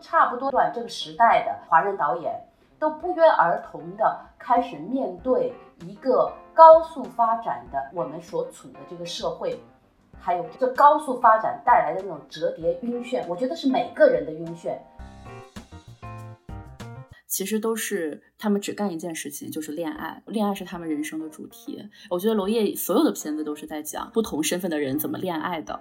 [0.00, 2.32] 差不多短这个时代的华人导演，
[2.78, 9.58] 都不约而同的开始面对一个高速发展的我们所处的这个社会，
[10.20, 14.76] 还有这高速发展带来的那种折叠晕眩，我觉得是每个人的晕眩。
[17.26, 20.22] 其实都是他们只干一件事情，就是恋爱。
[20.26, 21.88] 恋爱是他们人生的主题。
[22.10, 25.80] 我觉得娄烨所有的片子都是在讲不同身份的人怎么恋爱的。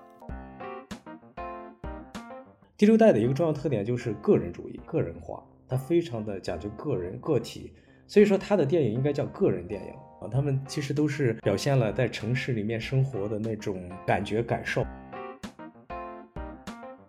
[2.81, 7.71] 第六代的一个重要特点就是个人主义、个人化，它非常的讲究个人个体，
[8.07, 10.27] 所以说他的电影应该叫个人电影啊。
[10.31, 14.83] 他们其实都是表现了在城市里面生活的那种感觉感受。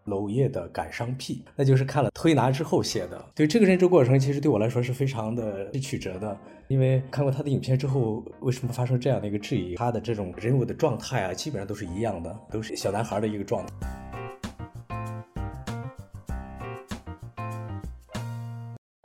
[0.05, 3.25] 娄烨的感伤癖，那就是看了推拿之后写的。
[3.35, 9.75] 对这个认知过程，其实对我来说是非常的曲折的，因为看过他的影片之后，为什么发生这样的一个质疑？
[9.77, 14.12] 他的这种人物的状态啊，基本上都是一样的，都是小男孩的一个状态。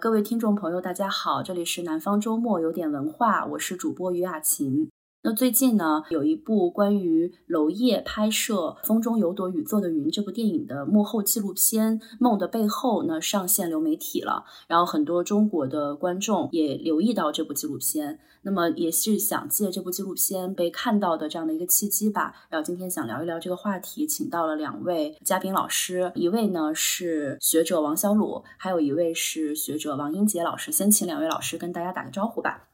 [0.07, 4.89] 各位听众朋友，大家好，这里是南方周末有点文化，我是主播于雅琴。
[5.23, 22.33] 那最近呢，有一部关于娄烨拍摄《风中有朵雨做的云》这部电影的幕后纪录片《梦的背后》呢上线流媒体了，然后很多中国的观众也留意到这部纪录片，那么也是想借这部纪录片被看到的这样的一个契机吧。
[22.49, 30.71] 然后今天想聊一聊这个话题，请到了两位嘉宾老师，一位呢是学者王小鲁，还有一位是学者王英杰老师。
[30.71, 32.69] 先请两位老师跟大家打个招呼吧。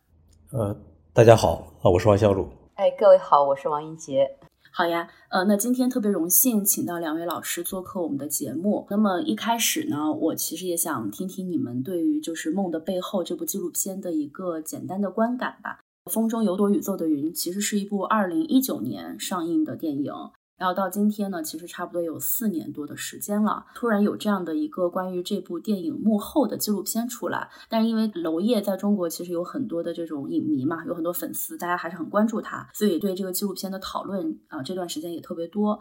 [0.52, 0.93] 呃。
[1.16, 2.48] 大家好啊，我是王小鲁。
[2.74, 4.36] 哎，各位好，我是王英杰。
[4.72, 8.88] 好呀，呃，那今天特别荣幸请到两位老师做客我们的节目。
[8.90, 15.82] 那么一开始呢，我其实也想听听你们对于就是《梦的背后》这部纪录片的一个简单的观感吧。
[16.12, 20.12] 《风中有朵雨做的云》其实是一部二零一九年上映的电影。
[20.56, 23.66] 然后到今天呢，其实差不多有四年多的时间了。
[23.76, 35.78] 突然有这样的一个关于这部电影幕后的纪录片出来，但是因为娄烨在中国其实有很多的这种影迷嘛，有很多粉丝，大家还是很关注他，所以对这个纪录片的讨论啊，这段时间也特别多。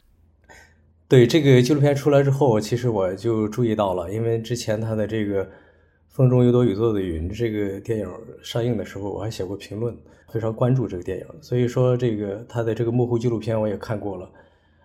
[1.06, 5.44] 对这个纪录片出来之后，其实我就注意到了，因为之前他的这个
[6.08, 8.08] 《风中有朵雨做的云》这个电影
[8.42, 9.94] 上映的时候，我还写过评论，
[10.32, 14.28] 非常关注这个电影，所以说这个他的这个幕后纪录片我也看过了。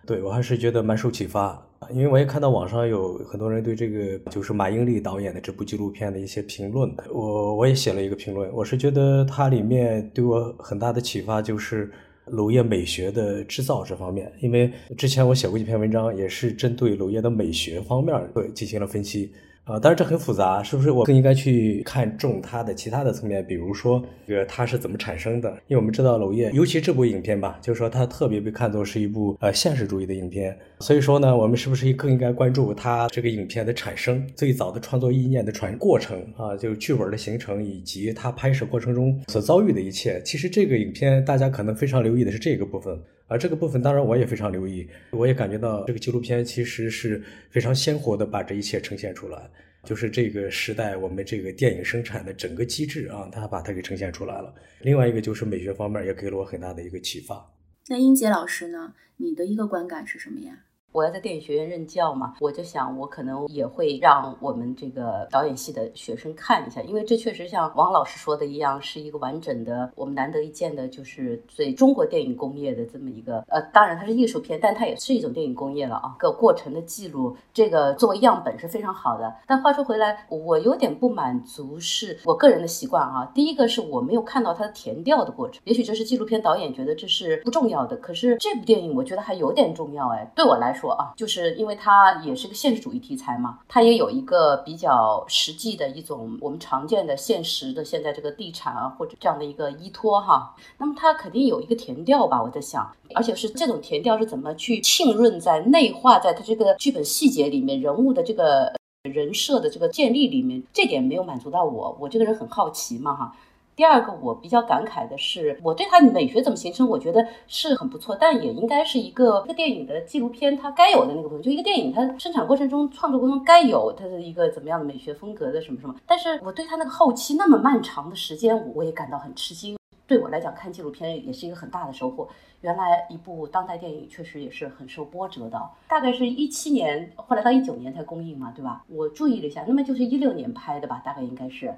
[0.08, 11.92] 对我还是觉得蛮受启发，因为我也看到网上有很多人对这个就是马英丽导演的这部纪录片的一些评论，我我也写了一个评论，我是觉得它里面对我很大的启发就是
[12.24, 19.30] 娄烨美学的制造这方面，因为之前我写过一篇文章，也是针对娄烨的美学方面对进行了分析。
[19.68, 20.90] 啊，当然这很复杂，是不是？
[20.90, 25.50] 我更应该去看重它的其他的层面，比如说这个它是怎么产生的？
[25.66, 40.18] 因为我们知道娄烨，尤其这部影片吧，就是说它特别被看作是一部呃现实主义的影片，所以说呢，我们是不是更应该关注它这个影片的产生，最早的创作意念的传过程啊，就是剧本的形成以及它拍摄过程中所遭遇的一切。
[40.24, 49.48] 其实这个影片大家可能非常留意的是这个部分，而这个部分当然我也非常留意，我也感觉到这个纪录片其实是非常鲜活的把这一切呈现出来。
[49.84, 54.52] 就是这个时代，我们这个电影生产的整个机制啊，它把它给呈现出来了。
[54.80, 57.48] 另外一个就是美学方面，也给了我很大的一个启发。
[57.86, 58.94] 那英杰老师呢？
[59.18, 60.64] 你的一个观感是什么呀？
[60.92, 79.32] 我要在电影学院任教嘛，我就想我可能也会让我们这个导演系的学生看一下，因为这确实像王老师说的一样，是一个完整的，我们难得一见的，就是对中国电影工业的这么一个呃，当然它是艺术片，但它也是一种电影工业了啊，个过程的记录，这个作为样本是非常好的。
[79.46, 83.30] 但话说回来，我有点不满足，是我个人的习惯啊。
[83.34, 90.77] 第一个是我没有看到它的填调的过程，也许这是纪录片导演觉得这是不重要的，可是这部电影我觉得还有点重要哎，对我来说。
[90.78, 108.72] 说啊，就是因为它也是个现实主义题材嘛，它也有一个比较实际的一种我们常见的现实的现在这个地产啊或者这样的一个依托哈，那么它肯定有一个填调吧，我在想，而且是这种填调是怎么去浸润在内化在它这个剧本细节里面，人物的这个
[109.02, 113.34] 人设的这个建立里面，这点没有满足到我，我这个人很好奇嘛哈。
[113.78, 125.94] 第二个我比较感慨的是，我对它美学怎么形成，我觉得是很不错，但也应该是一个一个电影的纪录片它该有的那个部分，就一个电影它生产过程中、创作过程中该有它的一个怎么样的美学风格的什么什么。
[126.04, 129.78] 但是我对它那个后期那么漫长的时间，我也感到很吃惊。
[130.08, 132.28] 对我来讲，看纪录片也是一个很大的收获。
[132.62, 138.82] 原来一部当代电影确实也是很受波折的，大概是一七年，后来到一九年才公映嘛，对吧？
[138.88, 141.72] 我注意了一下，那么就是一六年拍的吧，大概应该是。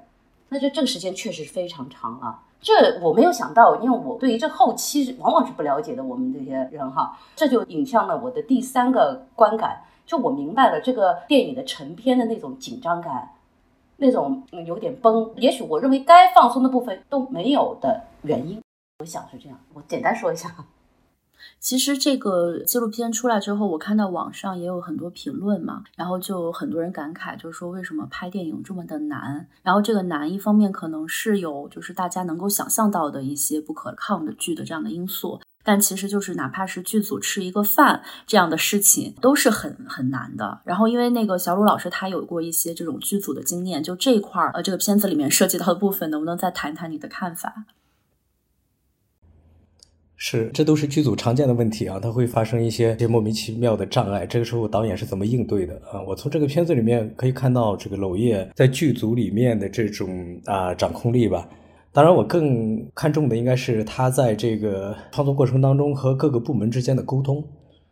[0.53, 6.03] 那就这个时间确实非常长了，这我没有想到，因为我对于这后期往往是不了解的。
[6.03, 13.31] 我们这些人哈，这就引向了我的第三个观感，就我明白了这个电影的成片的那种紧张感，
[13.95, 18.61] 那种有点崩，也许我认为该放松的部分都没有的原因，
[18.99, 19.57] 我想是这样。
[19.73, 20.53] 我简单说一下。
[21.61, 29.47] 其实这个纪录片出来之后，我看到网上也有很多评论嘛，然后就很多人感慨，就是说为什么拍电影这么的难？
[29.61, 40.61] 然后这个难一方面可能是有就是大家能够想象到的一些不可抗的剧的这样的因素，但其实就是哪怕是剧组吃一个饭这样的事情都是很很难的。
[40.65, 47.65] 然后因为那个小鲁老师他有过一些这种剧组的经验，就这块儿呃这个片子里面涉及到的部分，能不能再谈谈你的看法？
[50.23, 54.23] 是，这都是剧组常见的问题啊，它会发生一些些莫名其妙的障碍。
[54.23, 55.99] 这个时候导演是怎么应对的啊？
[56.07, 61.49] 我从这个片子里面可以看到，这个娄烨在剧组里面的这种啊掌控力吧。
[61.91, 67.43] 当然，我更看重的应该是他在这个创作过程当中和各个部门之间的沟通，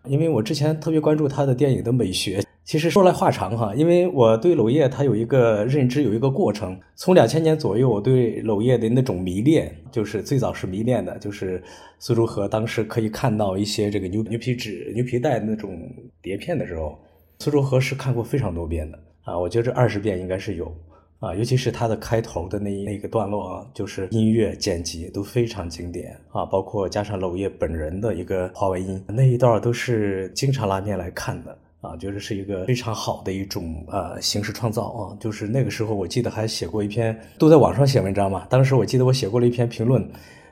[0.06, 2.42] 因为我之前特别关注他的电影的美学。
[2.64, 6.80] 其实说来话长哈，因为我对娄烨他有一个认知，有一个过程。
[6.96, 11.64] 从两千年左右，我对娄烨的那种迷恋，就是最早是迷恋的，就是
[11.98, 15.80] 苏州河当时可以看到一些这个牛牛皮纸、牛皮带那种
[16.22, 17.00] 碟片的时候，
[17.40, 20.72] 苏州河是看过非常多遍的啊，我觉得这二十遍应该是有
[21.20, 31.58] 啊，尤其是它的开头的那那个段落啊，就是音乐剪辑都非常经典啊，包括加上娄烨本人的一个话外音，那一段都是经常拉面来看的。
[31.82, 38.46] 啊，觉得是一个非常好的一种呃形式创造啊，就是那个时候我记得还写过一篇，都在网上写文章嘛。
[38.50, 40.06] 当时我记得我写过了一篇评论，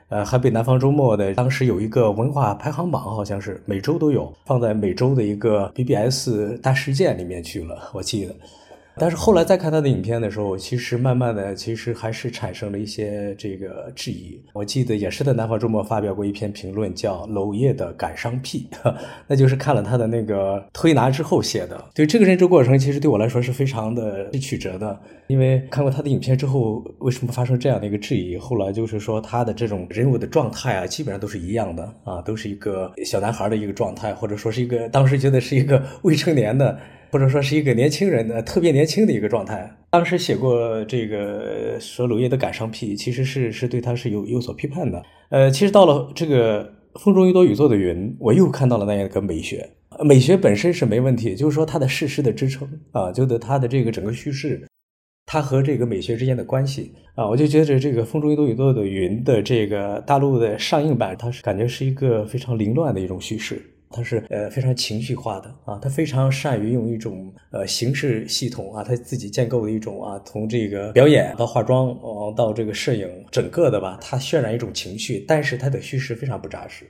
[0.08, 8.34] 呃，还被南方周末的当时有一个文化排行榜，好像是每周都有放在每周的一个 BBS 大事件里面去了，我记得。
[8.98, 14.40] 但是后来再看他的影片的时候，其实慢慢的，其实还是产生了一些这个质疑。
[14.52, 18.68] 我记得也是在南方周末发表过一篇评论，叫《娄烨的感伤癖》，
[19.26, 21.82] 那就是看了他的那个推拿之后写的。
[21.94, 24.98] 对这个认知过程，其实对我来说是非常的曲折的，
[25.28, 28.36] 因为看过他的影片之后，为什么发生这样的一个质疑？
[28.36, 36.78] 后来就是说他的这种人物的状态啊，基本上都是一样的啊，都是一个小男孩的一个状态，或者说是一个当时觉得是一个未成年的。
[37.10, 39.70] 或者说是一个年轻人的特别年轻的一个状态。
[39.90, 45.02] 当时写过这个说娄烨的感伤癖，其实是是对他是有有所批判的。
[45.30, 46.70] 呃，其实到了这个
[47.00, 49.68] 风中有朵雨做的云，我又看到了那样一个美学。
[50.04, 54.62] 美学本身是没问题，就是说它的事实的支撑啊，就得它的这个整个叙事，
[55.24, 63.60] 它和这个美学之间的关系啊，我就觉得这个风中有朵雨做的云的这个大陆的上映版，它是感觉是一个非常凌乱的一种叙事。
[63.90, 76.86] 他是呃非常情绪化的啊，他非常善于用一种呃形式系统啊，他自己建构的一种啊，从这个表演到化妆哦，到这个摄影，整个的吧，他渲染一种情绪，但是他的叙事非常不扎实。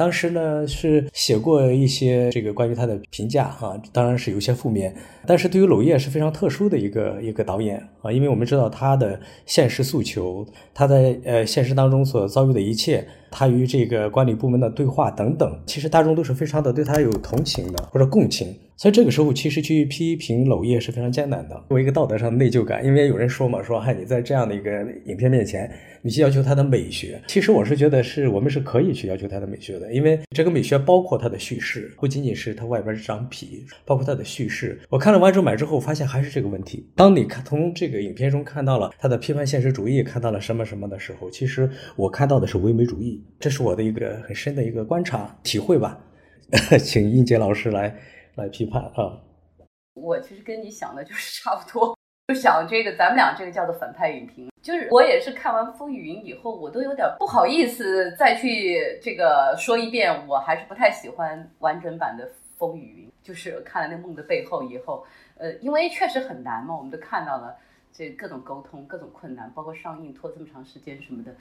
[0.00, 13.06] 当时呢是写过一些这个关于他的评价哈，当然是有些负面，但是对于娄烨是非常特殊的一个一个导演啊，因为我们知道他的现实诉求，他在呃现实当中所遭遇的一切。
[13.32, 24.70] 他与这个管理部门的对话等等，其实大众都是非常的对他有同情的或者共情，所以这个时候其实去批评娄烨是非常艰难的，作为一个道德上的内疚感，因为有人说嘛，说嗨你在这样的一个
[25.04, 34.80] 影片面前，你去要求他的美学，其实我是觉得是我们是可以去要求他的美学的，因为这个美学包括他的叙事，不仅仅是他外边这张皮，包括他的叙事。
[34.88, 36.88] 我看了完整版之后，发现还是这个问题。
[36.96, 43.22] 当你看从这个影片中看到了他的批判现实主义，看到了什么什么的时候，其实我看到的是唯美主义。
[43.38, 46.00] 这是我的一个很深的一个观察体会吧，
[46.82, 47.94] 请英杰老师来
[48.40, 49.20] 来批判啊。
[49.94, 51.96] 我其实跟你想的就是差不多，
[52.28, 65.04] 就想这个咱们俩这个叫做反派影评，就是我也是看完《风雨云》以后，我都有点不好意思再去这个说一遍，我还是不太喜欢完整版的《风雨云》，就是看了那《梦的背后》以后，
[65.36, 67.54] 呃，因为确实很难嘛，我们都看到了
[67.92, 71.34] 这各种沟通、各种困难，包括上映拖这么长时间什么的。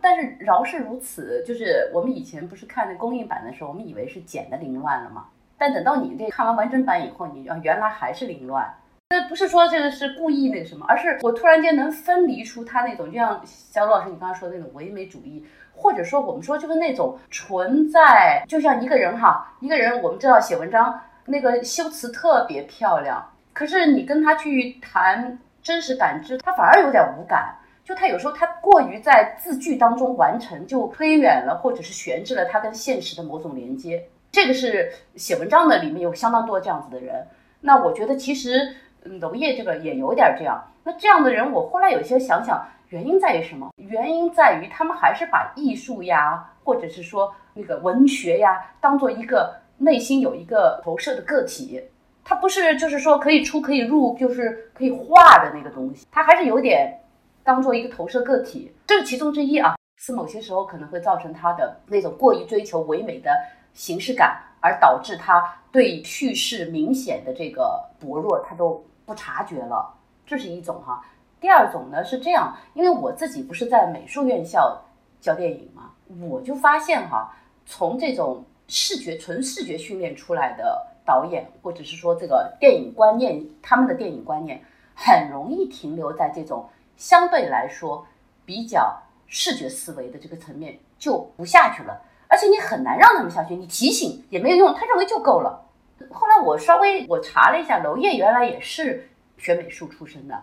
[0.00, 5.28] 但是饶是如此，就是我们以前不是看那公映版的时候，我们以为是剪的凌乱了嘛。
[5.58, 8.72] 但等到你这看完完整版以后，你啊原来还是凌乱。
[9.10, 27.54] 这不是说这个是故意那个什么，而是我突然间能分离出他那种，就像小鲁老师你刚刚说的那种唯美主义，或者说我们说就是那种存在，就像一个人哈，一个人我们知道写文章那个修辞特别漂亮，可是你跟他去谈真实感知，他反而有点无感。
[27.82, 34.04] 就他有时候他过于在字句当中完成，就推远了或者是悬置了他跟现实的某种连接。
[34.30, 37.26] 这个是写文章的里面有相当多这样子的人。
[37.60, 40.62] 那我觉得其实娄烨这个也有点这样。
[40.84, 43.70] 那这样的人，我后来有些想想，原因在于什么？
[43.76, 51.82] 原因在于他们还是把艺术呀，或者是说那个文学呀，当做一个内心有一个投射的个体。
[52.24, 57.00] 它不是就是说可以出可以入，就是可以画的那个东西，它还是有点
[57.42, 59.76] 当做一个投射个体，这是其中之一啊。
[59.96, 63.32] 是某些时候可能会造成他的那种过于追求唯美的
[63.74, 69.94] 形式感，而导致他对叙事明显的这个薄弱，他都不察觉了。
[70.26, 71.04] 这是一种哈。
[71.40, 74.82] 第二种呢是这样，因为我自己不是在美术院校
[75.20, 75.92] 教电影嘛，
[76.28, 77.32] 我就发现哈，
[77.66, 80.86] 从这种视觉纯视觉训练出来的。
[81.08, 84.62] 导演或者是说这个电影观念，他们的电影观念
[84.94, 88.06] 很容易停留在这种相对来说
[88.44, 88.94] 比较
[89.26, 91.98] 视觉思维的这个层面，就不下去了。
[92.28, 95.64] 而且你很难让他们下去，你提醒也没有用，他认为就够了。
[96.10, 100.40] 后来我稍微我查了一下，娄烨原来也是学美术出身的，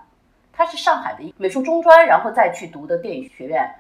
[0.51, 3.74] 他是上海的美术中专，然后再去读的电影学院。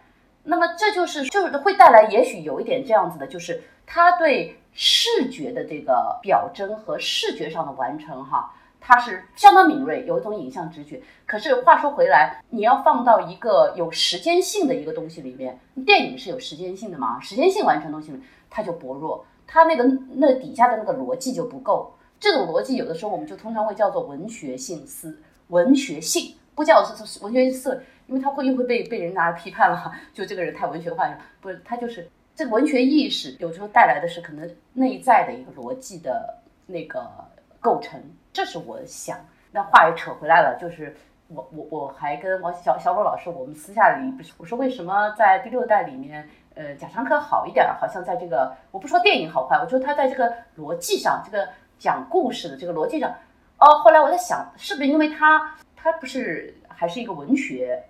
[0.43, 4.57] 那么这就是就是会带来也许有一点这样子的，就是他对。
[4.77, 8.53] 视觉的这个表征和视觉上的完成，哈，
[8.87, 11.01] 它是相当敏锐，有一种影像直觉。
[11.25, 17.19] 可是话说回来，你要放到一个有时间性的一个东西里面，电影是有时间性的嘛？
[17.19, 18.13] 时间性完成东西，
[18.47, 19.83] 它就薄弱，它那个
[20.17, 21.95] 那底下的那个逻辑就不够。
[22.19, 32.07] 这种逻辑有的时候我们就通常会叫做文学性思，文学性不叫是文学思，因为它会又会被被人拿来批判了，就这个人太文学化了，不是，他就是。
[32.37, 37.09] 这个文学意识有时候带来的是可能内在的一个逻辑的那个
[37.65, 37.99] 构成，
[38.31, 39.17] 这是我想。
[39.51, 40.95] 那话也扯回来了，就是
[41.29, 53.09] 我我我还跟王小小罗老师，我们私下里不是我说为什么在第六代里面，呃，贾樟柯好一点，好像在这个我不说电影好坏，我说他在这个逻辑上，这个讲故事的这个逻辑上，
[53.57, 57.83] 哦，后来我在想，是不是因为他他不是还是一个文学。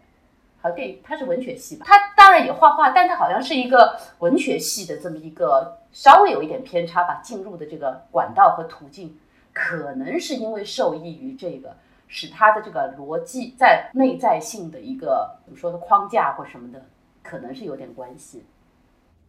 [0.61, 1.85] 好电影，他是文学系吧？
[1.87, 7.19] 他当然也画画，但他好像是一个文学系的这么一个稍微有一点偏差吧。
[7.21, 9.15] 进入的这个管道和途径，
[9.55, 11.75] 可能是因为受益于这个，
[12.07, 16.85] 使他的这个逻辑在内在性的一个怎么说的框架或什么的，
[17.23, 18.43] 可能是有点关系。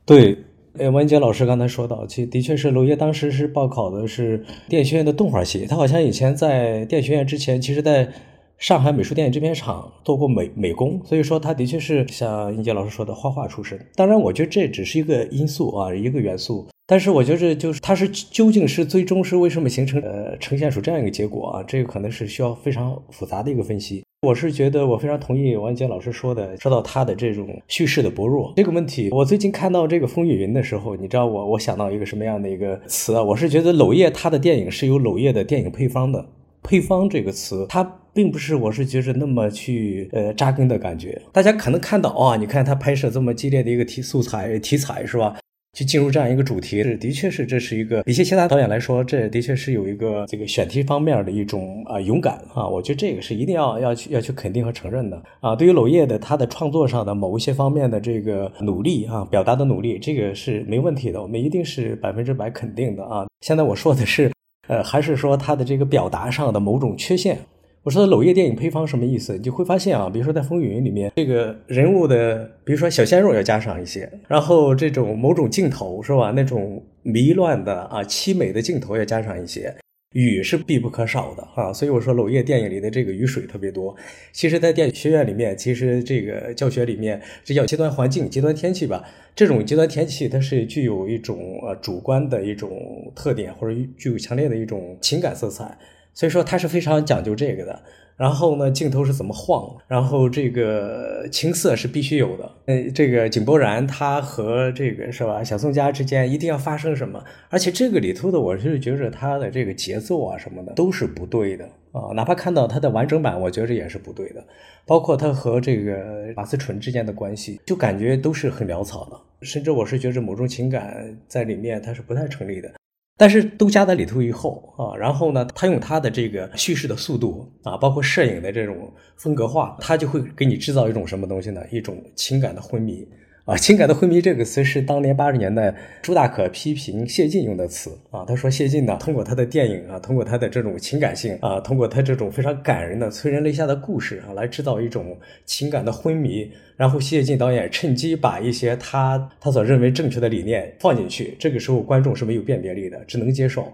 [0.05, 0.45] 对，
[0.77, 8.13] 呃，文杰老师刚才说到，其实的确是娄烨当时是报考的是电影学院的动画系，他好像以前在电影学院之前，其实在。
[8.59, 13.79] 上海美术电影制片厂做过美美工，所以说他的确是像英杰老师说的画画出身。
[13.95, 16.67] 当然，我觉得这只是一个因素啊，一个元素。
[16.87, 21.63] 但是我觉得就是他是究竟是最终是为什么形成呃呈现出这样一个结果啊？
[21.67, 24.05] 这个可能是需要非常复杂的一个分析。
[24.23, 29.09] 我是觉得我非常同意王杰老师说的，说到他的这种叙事的薄弱这个问题。
[29.11, 33.23] 我最近看到这个风雨云的时候，你知道我我想到一个什么样的一个词啊？
[33.23, 36.25] 我是觉得娄烨他的电影是有娄烨的电影配方的。
[36.63, 41.21] 配方这个词，它并不是我是觉着那么去呃扎根的感觉。
[41.33, 45.37] 大家可能看到啊，你看他拍摄这么激烈的一个题素材题材是吧？
[45.77, 52.67] 去进入这样一个主题，是的确是这是一个比起其他导演来说，这的确是有一个这个选题方面的一种啊勇敢啊。
[52.67, 55.55] 我觉得这个是一定要要去要去肯定和承认的啊。
[55.55, 63.27] 对于娄烨的他的创作上的某一些方面的这个努力啊，表达的努力，这个是没问题的，我们一定是百分之百肯定的啊。
[63.43, 64.33] 现在我说的是。
[64.69, 67.39] 呃，还是说他的这个表达上的某种缺陷？
[67.87, 69.35] 我说的娄烨电影配方什么意思？
[69.35, 76.33] 你就会发现啊，比如说在《风云》里面，这个人物的，比如说小鲜肉要加上一些，然后这种某种镜头是吧？
[76.35, 79.73] 那种迷乱的啊凄美的镜头要加上一些。
[80.15, 83.95] 雨是必不可少的啊，所以我说娄烨电影里的这个雨水特别多。
[84.33, 89.05] 其实，在电影学院里面，其实这个教学里面，这叫极端环境、极端天气吧。
[89.37, 95.79] 这种极端天气，它是具有一种呃主观的一种特点，或者具有强烈的一种情感色彩。
[96.17, 97.83] 所以说，它是非常讲究这个的。
[98.17, 99.77] 然后呢，镜头是怎么晃？
[99.87, 102.51] 然后这个情色是必须有的。
[102.65, 107.23] 呃，这个井柏然他和这个是吧，小宋佳之间一定要发生什么？
[107.51, 112.11] 而且这个里头的，我是觉着他的这个节奏啊什么的都是不对的啊。
[112.15, 114.43] 哪怕看到他的完整版，我觉着也是不对的。
[114.87, 119.47] 包括他和这个马思纯之间的关系，就感觉都是很潦草的。
[119.47, 122.73] 甚至我是觉着某种情感在里面，它是不太成立的。
[123.17, 131.63] 但是都加在里头以后啊，然后呢，他用他的这个叙事的速度啊，包括摄影的这种风格化，他就会给你制造一种什么东西呢？
[131.71, 133.07] 一种情感的昏迷。
[133.47, 135.73] 啊，情感的昏迷这个词是当年八十年代
[136.03, 138.25] 朱大可批评谢晋用的词啊。
[138.27, 146.51] 他说谢晋呢，通过他的电影啊，通过他的这种情感性啊，通过他这种非常感人的催人泪下的故事啊，来制造一种情感的昏迷。
[146.77, 153.73] 然后谢晋导演趁机把一些他他所认为正确的理念放进去，这个时候观众是没有辨别力的，只能接受。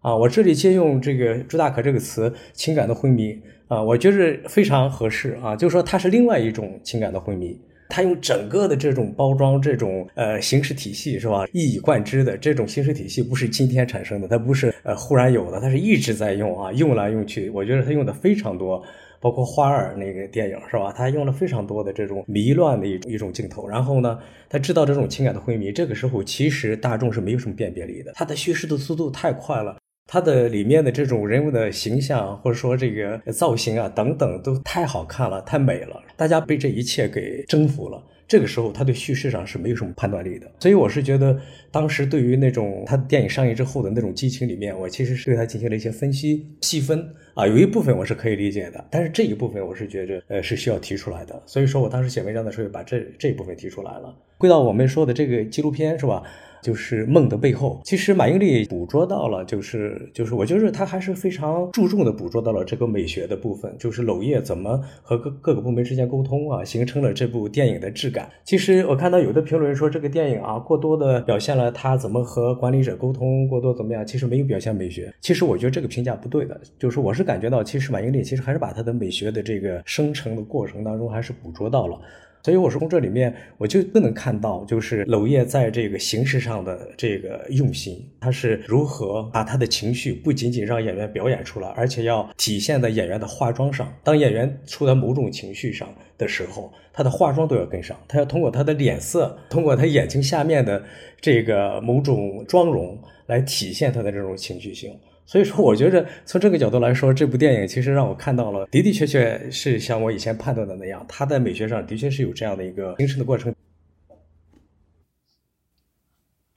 [0.00, 7.58] 啊，我这里借用这个朱大可这个词“情感的昏迷”啊，我觉得非常合适啊，就是说它是另外一种情感的昏迷。
[7.94, 18.84] 他用整个的这种包装、这种呃形式体系是吧，一以贯之的这种形式体系不是今天产生的，它不是呃忽然有的，它是一直在用啊，用来用去，我觉得他用的非常多。
[19.20, 20.92] 包括花儿那个电影是吧？
[20.92, 24.18] 他用了非常多的这种迷乱的一种一种镜头，然后呢，
[24.50, 25.72] 他制造这种情感的昏迷。
[25.72, 38.02] 这个时候其实大众是没有什么辨别力的，他的叙事的速度太快了，他的里面的这种人物的形象或者说这个造型啊等等都太好看了，太美了，大家被这一切给征服了。
[38.26, 41.38] 这个时候，他对叙事上是没有什么判断力的，所以我是觉得，
[41.70, 54.16] 当时对于那种他电影上映之后的那种激情里面，我其实是对他进行了一些分析细分啊，有一部分我是可以理解的，但是这一部分我是觉着呃是需要提出来的，所以说我当时写文章的时候把这这一部分提出来了。
[54.38, 56.22] 归到我们说的这个纪录片是吧？
[56.64, 68.30] 就是梦的背后，其实马英丽捕捉到了，就是就是，我觉得他还是非常注重的捕捉到了这个美学的部分，就是娄烨怎么和各各个部门之间沟通啊，形成了这部电影的质感。
[68.44, 75.12] 其实我看到有的评论说这个电影啊，过多的表现了他怎么和管理者沟通，过多怎么样，其实没有表现美学。
[75.20, 82.00] 其实我觉得这个评价不对的，就是我是感觉到，其实马英丽其实还是把他的美学的这个生成的过程当中，还是捕捉到了。
[82.44, 93.90] 所以我是从这里面，我就不能看到，就是娄烨在这个形式上的这个用心，他是如何把他的情绪不仅仅让演员表演出来，而且要体现在演员的化妆上。
[94.02, 100.84] 当演员处在某种情绪上的时候，他的化妆都要跟上，他要通过他的脸色，通过他眼睛下面的
[101.22, 104.94] 这个某种妆容来体现他的这种情绪性。
[105.26, 113.54] 所以说，我觉着从这个角度来说，这部电影其实让我看到了的的确确是像我以前判断的那样，它在美学上的确是有这样的一个形成的过程。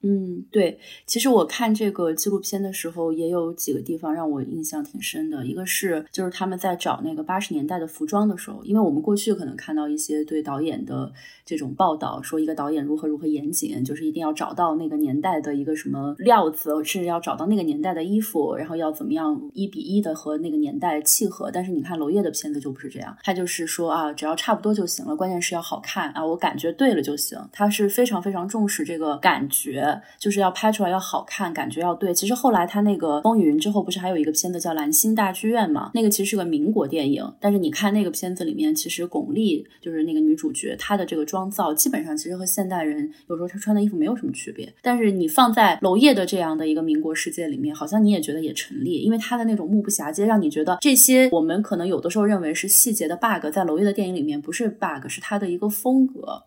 [0.10, 5.46] 嗯，对，其实我看这个纪录片的时候，也有几个地方让我印象挺深的。
[5.46, 11.12] 一个是，就是他们在找那个八十年代的服装的时候，因为我们过去可能看到一些对导演的
[11.44, 21.52] 这种报道，说一个导演如何如何严谨，就是一定要找到那个年代的一个什么料子，甚至要找到那个年代的衣服，然后要怎么样一比一的和那个年代契合。
[21.52, 27.38] 但是你看娄烨的片子就不是这样，他就是说啊，只要差不多就行了，关键是要好看啊，我感觉对了就行。
[27.52, 29.97] 他是非常非常重视这个感觉。
[30.18, 32.14] 就是要拍出来要好看，感觉要对。
[32.14, 35.92] 其实后来他那个《风雨云》之后，不是还有一个片子叫《蓝星大剧院》嘛？
[35.94, 44.74] 那个其实是个民国电影，但是你看那个片子里面，其实巩俐就是那个女主角，她的这个妆造基本上其实和现代人有时候她穿的衣服没有什么区别。
[44.82, 56.44] 但是你放在娄烨的这样的一个民国世界里面，好像你也觉得也成立，因为他的那种目不暇接，让你觉得这些我们可能有的时候认为是细节的 bug，在娄烨的电影里面不是 bug，是他的一个风格。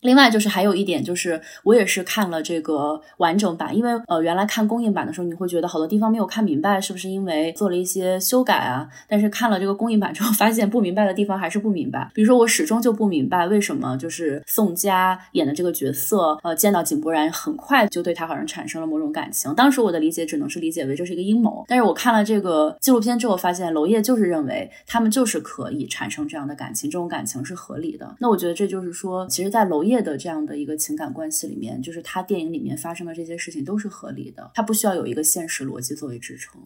[0.00, 8.88] 另外就是还有一点，就是我也是看了这个完整版，因为呃原来看公映版的时候，你会觉得好多地方没有看明白，是不是因为做了一些修改啊？
[9.08, 12.08] 但是看了这个公映版之后，发现不明白的地方还是不明白。
[12.14, 19.52] 比如说我始终就不明白为什么就是宋佳演的这个角色，呃见到井柏然很快就对他好像产生了某种感情。
[19.56, 28.14] 当时我的理解只能是理解为这是一个阴谋，但是我看了这个纪录片之后，发现娄烨就是认为他们就是可以产生这样的感情，这种感情是合理的。
[28.20, 29.87] 那我觉得这就是说，其实，在娄烨。
[29.88, 36.62] 业的这样的一个情感关系里面，就是他电影里面发生的这些事情都是合理的，他不需要有一个现实逻辑作为支撑。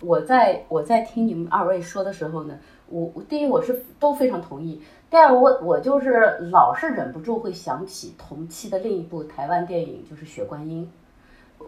[0.00, 10.90] 我在我在听你们二位说的时候呢，我第一我是都非常同意，第二我我就是老是忍不住会想起同期的另一部台湾电影，就是《雪观音》。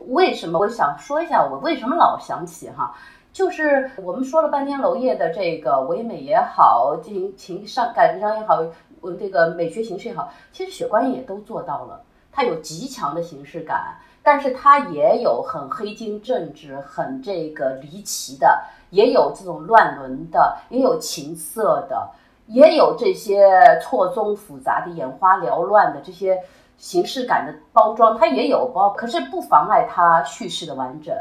[0.09, 0.59] 为什么？
[0.59, 2.93] 我想说一下我为什么老想起哈，
[3.33, 8.67] 就是我们说了半天娄烨的这个唯美也好，进行情商感情伤也好。
[9.13, 12.01] 这个美学形式也好，其实雪观音也都做到了。
[12.33, 22.11] 它有极强的形式感，但是它也有很黑金政治、很这个离奇的，也有这种乱伦的，也有情色的，
[22.49, 26.43] 也有这些错综复杂的、眼花缭乱的这些
[26.77, 28.91] 形式感的包装，它也有包。
[28.91, 31.15] 可是不妨碍它叙事的完整，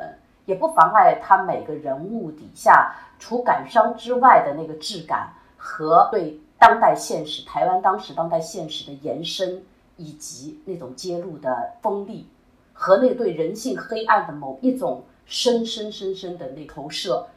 [0.45, 6.39] 也不妨碍它每个人物底下除感伤之外的那个质感和对。
[6.65, 9.61] 当代现实，台湾当时当代现实的延伸，
[9.97, 12.25] 以及那种揭露的锋利，
[12.71, 17.27] 和那对人性黑暗的某一种深深深深的那投射，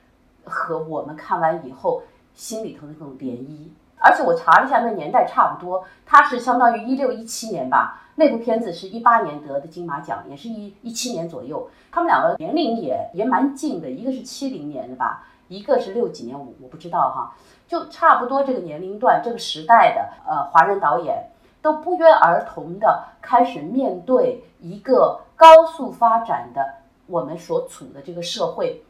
[0.44, 2.04] 和我们看完以后
[2.36, 3.66] 心里头的那种涟漪。
[3.98, 8.04] 而且我查了一下，那年代差不多，它是相当于一六一七年吧。
[8.14, 11.68] 那部片子是一八年得的金马奖，也是一一七年左右。
[11.90, 17.34] 他们两个年龄也也蛮近的，一个是七零年的吧，一个是六几年，我我不知道哈。
[17.66, 26.64] 就差不多这个年龄段、这个时代的呃华人导演，都不约而同的开始面对一个高速发展的
[27.07, 28.83] 我们所处的这个社会，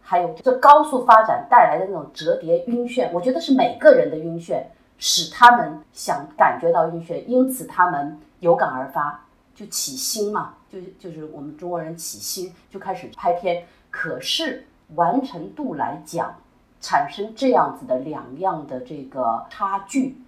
[0.00, 4.62] 还有这高速发展带来的那种折叠晕眩，我觉得是每个人的晕眩，
[4.98, 13.64] 使他们想感觉到晕眩，因此他们有感而发，就起心嘛，就就是我们中国人起心就开始拍片。
[13.90, 14.66] 可是
[14.96, 16.34] 完成度来讲，
[16.84, 20.18] 产生这样子的两样的这个差距，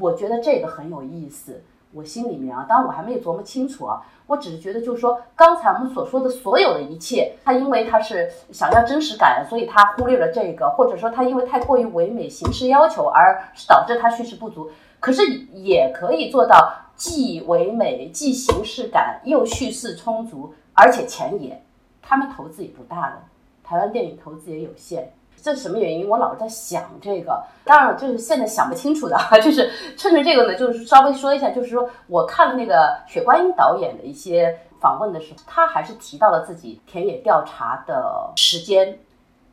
[0.00, 1.62] 我觉得这个很有意思。
[1.92, 14.70] 我心里面啊，当然我还没有琢磨清楚啊，我只是觉得就是说，刚才我们所说的所有的一切，他因为他是想要真实感，所以他忽略了这个，或者说他因为太过于唯美形式要求而导致他叙事不足。
[15.00, 21.62] 可是也可以做到既唯美、既形式感又叙事充足，而且钱也，
[22.00, 23.16] 他们投资也不大的，
[23.62, 25.12] 台湾电影投资也有限。
[25.40, 26.08] 这是什么原因？
[26.08, 38.98] 我老是在想这个，当然就是现在想不清楚的， 就是趁着这个呢，就是稍微说一下，就是说我看了那个雪观音导演的一些访问的时候，他还是提到了自己田野调查的时间、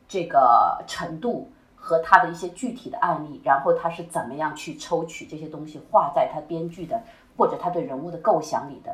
[0.08, 7.00] 这个程度和他的一些具体的案例，然后他是怎么样去抽取这些东西画在他编剧的
[7.36, 8.90] 或者他对人物的构想里的，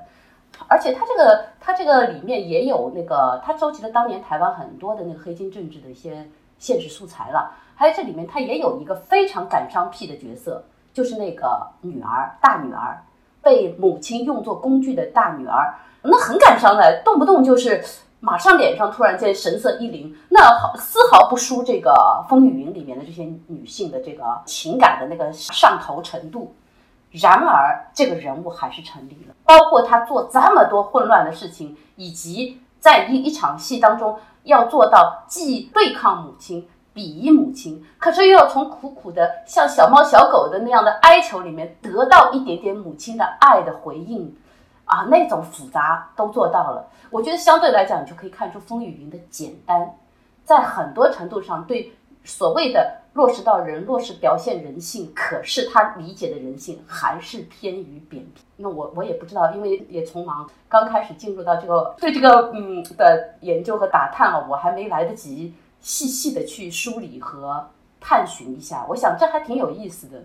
[0.69, 6.29] 而且他这个他这个里面也有那个他收集了当年台湾很多的那个黑金政治的一些。
[6.61, 13.03] 现实素材了，还有这里面他也有一个非常感伤癖的角色，就是那个女儿大女儿
[13.43, 17.83] 被母亲用作工具的大女儿，那很感伤的，动不动就是
[18.21, 21.91] 马上脸上突然间神色一凛，那毫丝毫不输这个
[22.29, 26.55] 《风雨云》里面的这些女性的这个情感的那个上头程度。
[27.13, 34.19] 然而这个人物还是成立了，包括他做这么多混乱的事情，以及在一一场戏当中。
[34.45, 44.35] 要做到既对抗母亲、鄙夷母亲，可是又要从苦苦的像小猫小狗的那样的哀求里面得到一点点母亲的爱的回应，
[44.87, 46.89] 啊，那种复杂都做到了。
[47.11, 49.95] 我觉得相对来讲，你就可以看出《风雨云》的简单，
[50.43, 51.93] 在很多程度上对
[52.25, 53.00] 所谓的。
[53.15, 58.45] 落实到人，落实表现人性，可是他理解的人性还是偏于扁平。
[58.57, 67.69] 那我我也不知道，因为也匆忙，刚开始进入到这个对这个嗯的研究和打探啊，我还没来得及细细的去梳理和
[67.99, 68.87] 探寻一下。
[68.89, 70.23] 我想这还挺有意思的。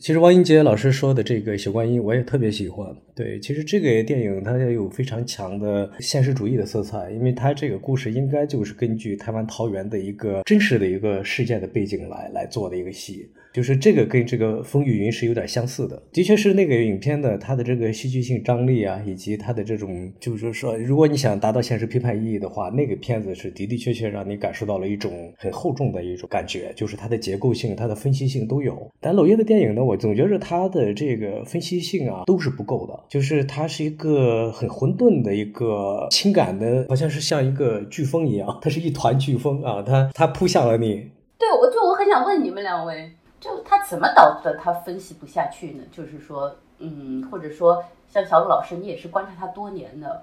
[0.00, 2.86] 其实王英杰老师说的这个《血观音》，我也特别喜欢。
[3.14, 13.28] 对，其实这个电影它也有非常强的现实主义的色彩，因为它这个故事应该就是根据台湾桃园的一个真实的一个事件的背景来来做的一个戏。
[13.52, 28.88] 就是这个跟这个《风雨云》是有点相似的，的确是那个影片的它的这个戏剧性张力啊，以及它的这种就是说，如果你想达到现实批判意义的话，那个片子是的的确确让你感受到了一种很厚重的一种感觉，就是它的结构性、它的分析性都有。
[29.00, 41.10] 但娄烨的电影呢，我总觉着他的这个分析性啊都是不够的，就是他是一个很混沌的一个情感的，好像是像一个飓风一样，它是一团飓风啊，它它扑向了你。
[41.36, 43.10] 对，我就我很想问你们两位。
[43.40, 45.82] 就他怎么导致的他分析不下去呢？
[45.90, 50.22] 就是说，嗯，或者说像小鲁老师，你也是观察他多年的。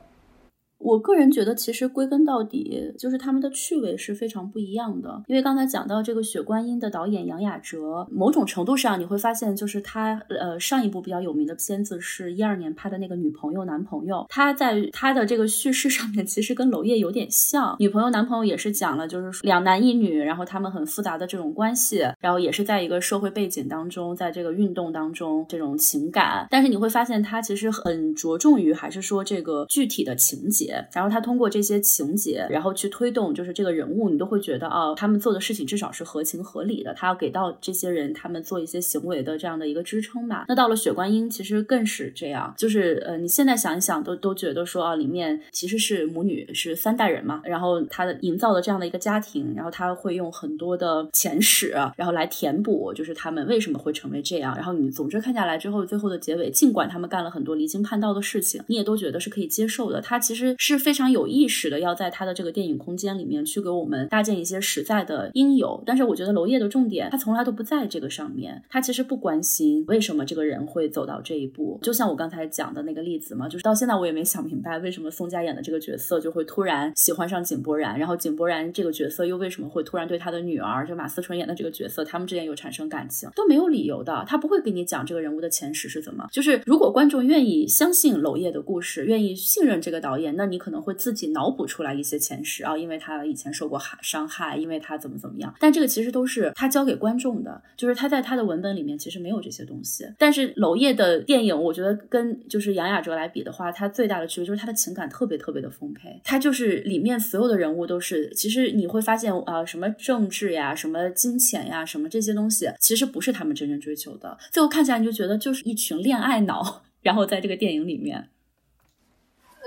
[0.80, 5.24] 我个人觉得，其实归根到底就是他们的趣味是非常不一样的。
[5.28, 30.67] 因为刚才讲到这个《雪观音》的导演杨雅哲，某种程度上你会发现，就是他呃上一部比较有名的片子是一二年拍的那个《女朋友男朋友》，他在他的这个叙事上面其实跟娄烨有点像，《女朋友男朋友》也是讲了就是两男一女，然后他们很复杂的这种关系，然后也是在一个社会背景当中，在这个运动当中这种情感，但是你会发现他其实很着重于还是说这个具体的情节。
[30.94, 36.94] 然后他通过这些情节，然后去推动，就是这个人物，你都会觉得啊，他们做的事情至少是合情合理的。
[36.94, 40.46] 他要给到这些人他们做一些行为的这样的一个支撑吧。
[40.48, 47.42] 那到了雪观音，其实更是这样，就是呃，你现在想一想，都都觉得说啊，里面其实是母女是三代人嘛。
[47.44, 54.56] 然后他的营造的这样的一个家庭，然后他会用很多的前史，然后来填补，就是他们为什么会成为这样。
[54.56, 60.02] 然后你总之看下来之后，最后的结尾，尽管他们干了很多离经叛道的事情，你也都觉得是可以接受的。
[60.02, 60.56] 他其实。
[60.58, 65.82] 是非常有意识的，要在他的这个电影空间里面去给我们搭建一些实在的应有。
[65.86, 68.64] 但是我觉得娄烨的重点，他从来都不在这个上面。
[68.70, 71.80] 他其实不关心为什么这个人会走到这一步。
[71.82, 84.26] 就像我刚才讲的那个例子嘛，就是到现在我也没想明白，为什么宋佳演的这个角色就会突然喜欢上井柏然，然后井柏然这个角色又为什么会突然对他的女儿，就马思纯演的这个角色，他们之间有产生感情，都没有理由的。
[84.28, 86.28] 他不会给你讲这个人物的前史是怎么。
[86.32, 95.54] 就是如果观众愿意相信娄烨的故事，愿意信任这个导演，那你可能会自己脑补出来一些前世啊，因为他以前受过害伤害，因为他怎么怎么样。
[95.60, 100.06] 但这个其实都是他教给观众的，就是他在他的文本里面其实没有这些东西。
[100.18, 106.20] 但是娄烨的电影，我觉得跟就是杨雅哲来比的话，他最大的区别就是他的情感特别特别的丰沛。
[106.24, 114.38] 他就是里面所有的人物都是，其实你会发现啊，什么政治呀，什么金钱呀，什么这些东西，其实不是他们真正追求的。
[114.52, 118.30] 最后看起来你就觉得就是一群恋爱脑， 然后在这个电影里面。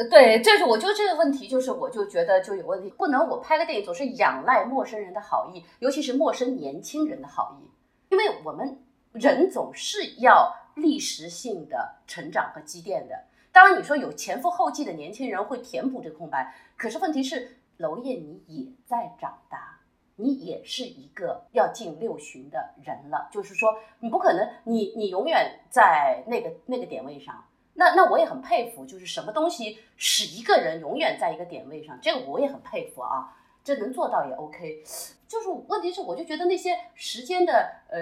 [0.09, 7.69] 对，这是我就这个问题，就是我就觉得就有问题，不能我拍个电影总是仰赖陌生人的好意，尤其是陌生年轻人的好意，
[8.09, 8.81] 因为我们
[9.13, 13.25] 人总是要历史性的成长和积淀的。
[13.53, 19.81] 当然，你说有前赴后继的年轻人会填补这空白，可是问题是，娄烨你也在长大，
[20.17, 27.45] 你也是一个要进六旬的人了，就是说你不可能，你你永远在那个那个点位上。
[27.81, 34.85] 那那我也很佩服，就是什么东西使一个人永远在一个点位上，这个我也很佩服啊，这能做到也 OK。
[35.27, 38.01] 就是问题是，我就觉得那些时间的呃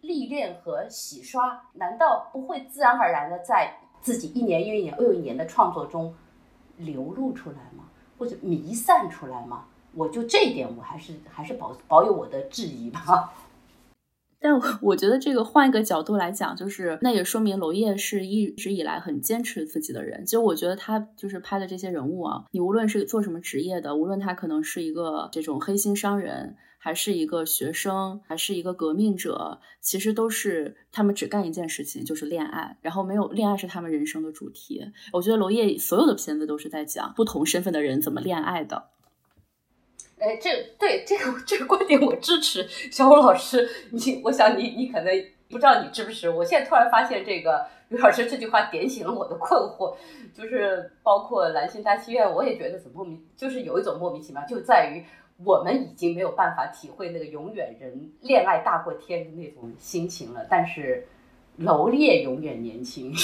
[0.00, 6.16] 历练和洗刷，难道不会自然而然的在自己一年又一年又一年的创作中
[6.78, 7.90] 流露出来吗？
[8.16, 9.66] 或者弥散出来吗？
[9.92, 13.34] 我就这一点，我还是还是保保有我的质疑吧。
[14.40, 20.24] 但我我觉得这个换一个角度来讲，就是那也说明娄烨是一直以来很坚持自己的人。
[20.24, 32.78] 其实我觉得他就是拍的这些人物啊，你无论是做什么职业的，无论他可能是一个这种黑心商人，还是一个学生，还是一个革命者，其实都是他们只干一件事情，就是恋爱。
[32.82, 34.92] 然后没有恋爱是他们人生的主题。
[35.12, 38.90] 我觉得娄烨所有的片子都是在讲不同身份的人怎么恋爱的。
[40.18, 46.30] 哎，这对这个这个观点我支持，小虎老师，你我想你你可能不知道你支不支持。
[46.30, 49.94] 我现在突然发现，这个于老师这句话点醒了我的困惑，
[50.34, 55.04] 就是包括兰心大戏院，我也觉得怎么莫名，就是有一种莫名其妙，就在于
[55.44, 61.06] 我们已经没有办法体会那个永远人恋爱大过天的那种心情了，但是
[61.58, 63.14] 娄烨永远年轻。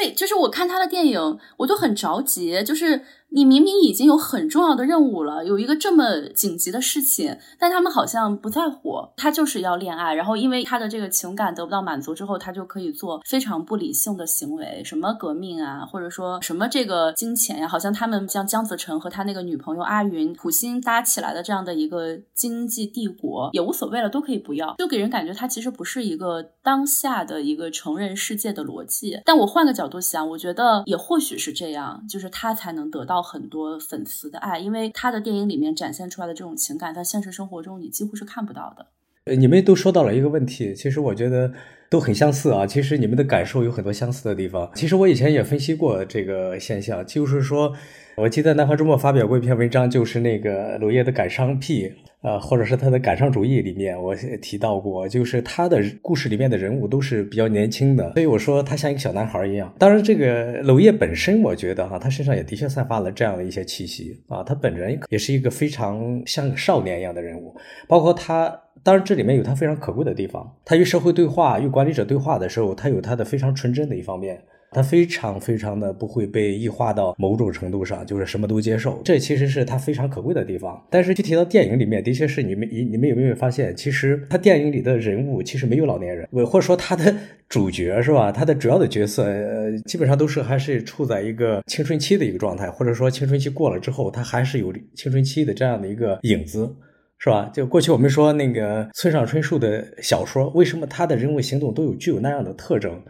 [0.00, 3.02] 对，就是我看他的电影，我都很着急，就是。
[3.32, 8.94] 你明明已经有很重要的任务了，有一个这么紧急的事情，但他们好像不在乎。
[9.16, 29.20] 他就是要恋爱，然后因为他的这个情感得不到满足之后，他就可以做非常不理性的行为，什么革命啊，或者说什么这个金钱呀，好像他们像姜子成和他那个女朋友阿云苦心搭起来的这样的一个经济帝国也无所谓了，都可以不要，就给人感觉他其实不是一个当下的一个成人世界的逻辑。
[29.24, 33.20] 但我换个角度想，我觉得也或许是这样，就是他才能得到。
[33.30, 38.86] 很多粉丝的爱，因为他的电影里面展现出来的这种情感，在现实生活中你几乎是看不到的。
[39.26, 41.52] 呃，你们都说到了一个问题，其实我觉得
[41.90, 42.66] 都很相似啊。
[42.66, 44.70] 其实你们的感受有很多相似的地方。
[44.74, 47.72] 其实我以前也分析过这个现象，就是说，
[48.16, 51.92] 我记得南方周末发表过一篇文章，就是那个娄烨的感伤癖。
[52.22, 59.72] 呃，或者是他的感伤主义里面，我提到过，就是他的故事里面的人物都是比较年轻的，所以我说他像一个小男孩一样。
[59.78, 67.56] 当然，这个娄烨本身，我觉得哈，他身上也的确散发了这样的一些气息啊，他本人也是一个非常像少年一样的人物。
[67.88, 74.42] 包括他，当然这里面有他非常可贵的地方，他与社会对话、与管理者对话的时候，他有他的非常纯真的一方面。
[74.72, 80.80] 他非常非常的不会被异化到某种程度上，就是什么都接受，这其实是他非常可贵的地方。
[80.88, 87.12] 但是具体到电影里面，的确是你们你你们有没有发现，其实他电影里的人物其实没有老年人，或者说他的
[87.48, 88.30] 主角是吧？
[88.30, 96.72] 他的主要的角色呃，基本上都是还是处在一个青春期的一个状态，或者说青春期过了之后，他还是有青春期的这样的一个影子，
[97.18, 97.50] 是吧？
[97.52, 103.02] 就过去我们说那个村上春树的小说，为什么他的人物行动都有具有那样的特征？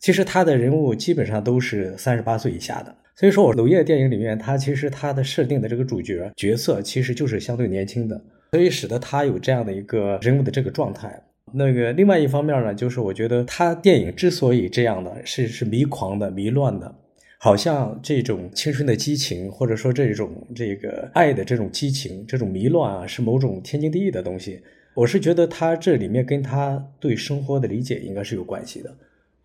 [0.00, 8.20] 其实他的人物基本上都是三十八岁以下的，所以说我娄烨电影里面，他其实他的设定的这个主角角色其实就是相对年轻的，
[8.52, 11.20] 所以使得他有这样的一个人物的这个状态。
[11.52, 16.94] 那个另外一方面呢，就是我觉得他电影之所以这样的是是迷狂的、迷乱的，
[17.38, 24.60] 好像这种青春的激情，或者说这种这个爱的这种激情、这种迷乱啊，是某种天经地义的东西。
[24.94, 28.94] 我是觉得他这里面跟他对生活的理解应该是有关系的。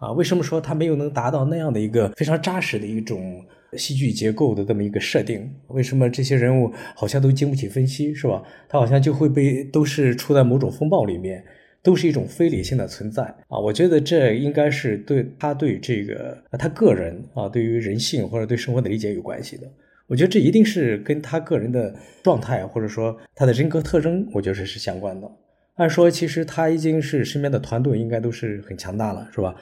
[0.04, 3.42] 啊，为什么说他没有能达到那样的一个非常扎实的一种
[3.78, 5.50] 戏剧结构的这么一个设定？
[5.70, 8.44] 为什么这些人物好像都经不起分析，是吧？
[8.68, 11.42] 他好像就会被都是处在某种风暴里面，
[11.82, 13.58] 都是一种非理性的存在啊！
[13.58, 19.68] 我觉得这应该是对他对这个他个人啊，对于人性或者对生活的理解有关系的。
[20.08, 25.32] 我觉得这一定是跟他个人的状态或者说他的人格特征，我觉得是相关的。
[25.76, 29.56] 按说其实他已经是身边的团队应该都是很强大了，是吧？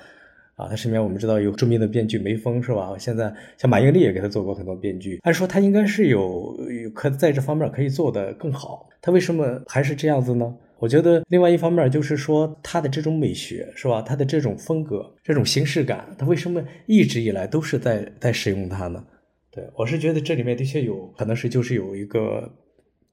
[0.61, 2.95] 啊，他身边我们知道有著名的编剧梅峰是吧？
[2.99, 10.55] 现在像马英丽也给他做过很多编剧，按说他应该是有有可在这方面可以做得更好，他为什么还是这样子呢？
[10.77, 14.01] 我觉得另外一方面就是说他的这种美学是吧？
[14.01, 19.03] 他的这种风格、这种形式感，他为什么一直以来都是在在使用它呢？
[19.51, 22.51] 对我是觉得这里面的确有可能是就是有一个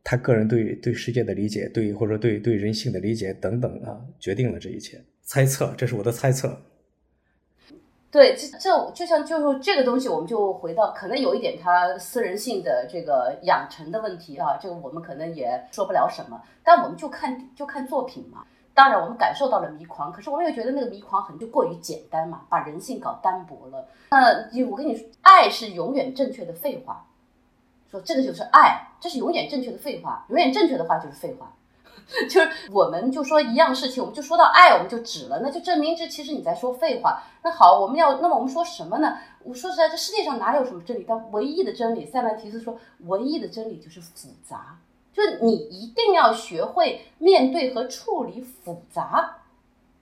[0.04, 4.98] 他个人对对世界的理解，对或者对对人性的理解等等啊，决定了这一切。
[5.24, 6.58] 猜测，这是我的猜测。
[8.11, 18.44] 对，这这就像就是这个东西，我们就回到可能有一点他私人性的这个养成的问题啊，这个我们可能也说不了什么，但我们就看就看作品嘛。
[18.73, 23.87] 当然我们感受到了迷狂，可是我们又觉得那个迷狂很就过于简单嘛，把人性搞单薄了。
[24.11, 27.05] 那我跟你说，爱是永远正确的废话，
[27.90, 31.53] 说这个就是爱，这是永远正确的废话，永远正确的话就是废话。
[32.29, 37.23] 就是我们就说一样事情，我们就说到爱，我们就止了，那就证明这其实你在说废话。
[37.42, 39.18] 那好，我们要那么我们说什么呢？
[39.44, 41.05] 我说实在，这世界上哪有什么真理？
[41.07, 44.79] 但唯一的真理，塞万提斯说，唯一的真理就是复杂。
[45.12, 49.38] 就你一定要学会面对和处理复杂，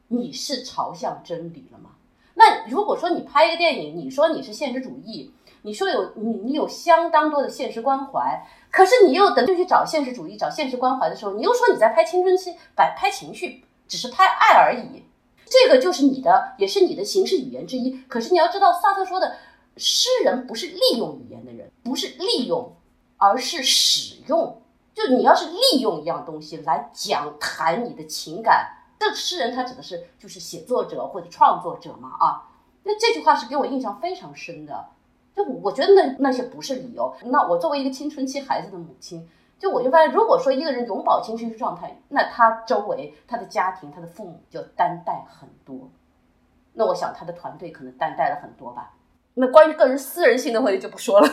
[0.08, 1.90] 你是朝向真理了吗？
[2.34, 5.32] 那如果说你拍一个电影，你说你是现实主义，
[5.66, 8.46] 你说有你你有相当多的现实关怀。
[8.70, 15.02] 可是你又等就去找现实主义、找现实关怀的时候，你又说你在拍青春期、摆拍情绪，只是拍爱而已。
[15.44, 18.00] 这个就是你的，也是你的形式语言之一。
[18.06, 19.34] 可是你要知道，萨特说的
[19.76, 22.72] 诗人不是利用语言的人，不是利用，
[23.16, 24.62] 而是使用。
[24.94, 28.68] 就你要是利用一样东西来讲谈你的情感，
[29.00, 32.48] 这诗人他指的是就是写作者或者创作者嘛啊？
[32.84, 34.86] 那这句话是给我印象非常深的。
[35.36, 37.14] 就我觉得那那些不是理由。
[37.26, 45.90] 那我作为一个青春期孩子的母亲，就我就发现，如果说一个人永葆青春期状态，那他周围、他的家庭、他的父母就担待很多。
[46.72, 48.94] 那我想他的团队可能担待了很多吧。
[49.34, 51.28] 那关于个人私人性的问题就不说了。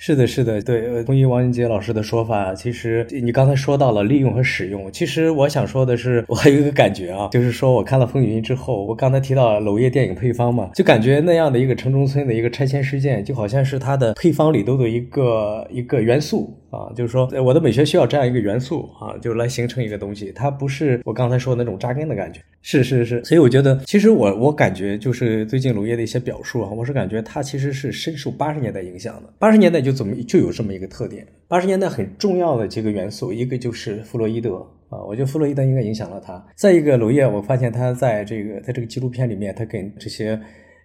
[0.00, 2.54] 是的，是的，对，同意王英杰老师的说法。
[2.54, 22.40] 其实你刚才说到了利用和使用，其实我想说的是，我还有一个感觉啊，就是说我看了《风云》之后，我刚才提到娄烨电影配方嘛，就感觉那样的一个城中村的一个拆迁事件，就好像是它的配方里头的一个一个元素啊，就是说我的美学需要这样一个元素啊，就来形成一个东西，它不是我刚才说的那种扎根的感觉。
[22.60, 29.32] 是是是，所以我觉得，其实我我感觉就是最近娄烨的一些表述啊，我是感觉他其实是深受八十年代影响的。
[29.38, 34.56] 八十年代就怎么就有这么一个特点，八十年代很重要的几个元素，一个就是弗洛伊德
[34.90, 36.44] 啊，我觉得弗洛伊德应该影响了他。
[36.54, 40.38] 再一个，娄烨，我发现他在这个在这个纪录片里面，他跟这些。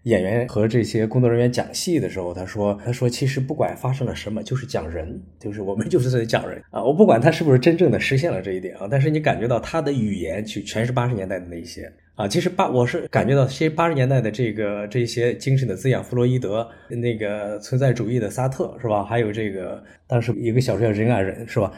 [0.03, 6.83] 演员和这些工作人员讲戏的时候，他说：“他说其实不管发生了什么，就是讲人，就是我们就是在讲人啊。
[6.83, 12.27] 我不管他是不是真正的实现了这一点啊，但是你感觉到他的语言去全是八十年代的那些啊。
[12.27, 19.05] 其实八我是感觉到，其实八十年代的这个这些精神的滋养，弗洛伊德那个存在主义的萨特是吧？
[19.05, 21.71] 还有这个当时一个小说叫《人啊人》是吧？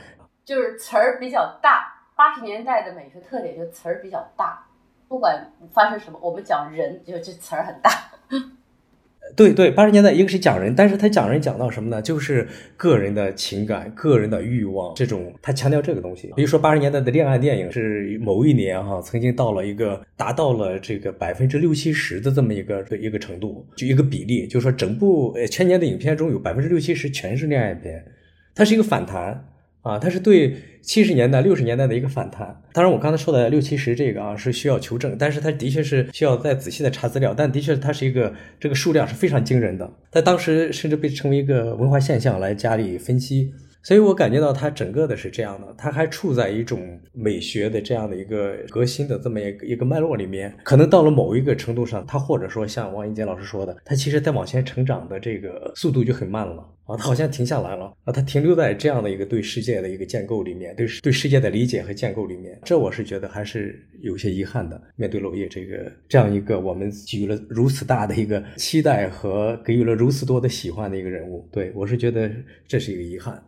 [0.44, 1.94] 就是词儿比较大。
[2.18, 4.66] 八十年代的美学特点就词儿比较大，
[5.08, 7.92] 不管发生什么，我们讲人就这词儿很大。”
[9.36, 12.02] 对对，八十年代一个是讲人，但是他讲人讲到什么呢？
[12.02, 16.32] 就是个人的情感、个人的欲望这种，他强调这个东西。
[16.38, 28.06] 比如说八十年代的恋爱电影是某一年哈，曾经到了一个达到了这个百分之六七十的这么一个一个程度，就一个比例，就是说整部呃千年的影片中有百分之六七十全是恋爱片，
[28.54, 29.46] 它是一个反弹。
[29.86, 32.60] 啊，它是对七十年代、六十年代的一个反弹。
[32.74, 37.36] 当然，我刚才说的六七十这个啊是需要求证，但是它的确是需要再仔细的查资料。
[37.38, 43.54] 但的确，它是一个这个数量是非常惊人的，在当时甚至被称为一个文化现象来加以分析。
[43.86, 50.52] 所以我感觉到它整个的是这样的，它还处在一种美学的这样的一个革新的这么一个一个脉络里面。
[50.63, 62.60] 可能到了某一个程度上，它或者说像王一杰老师说的，它其实在往前成长的这个速度就很慢了啊，他好像停下来了啊，他停留在这样的一个对世界的一个建构里面，对对世界的理解和建构里面。
[62.63, 64.82] 这我是觉得还是有些遗憾的。
[64.95, 72.32] 面对娄烨这个这样一个我们给予了如此大的一个期待和给予了如此多的喜欢的一个人物，对我是觉得
[72.67, 73.39] 这是一个遗憾。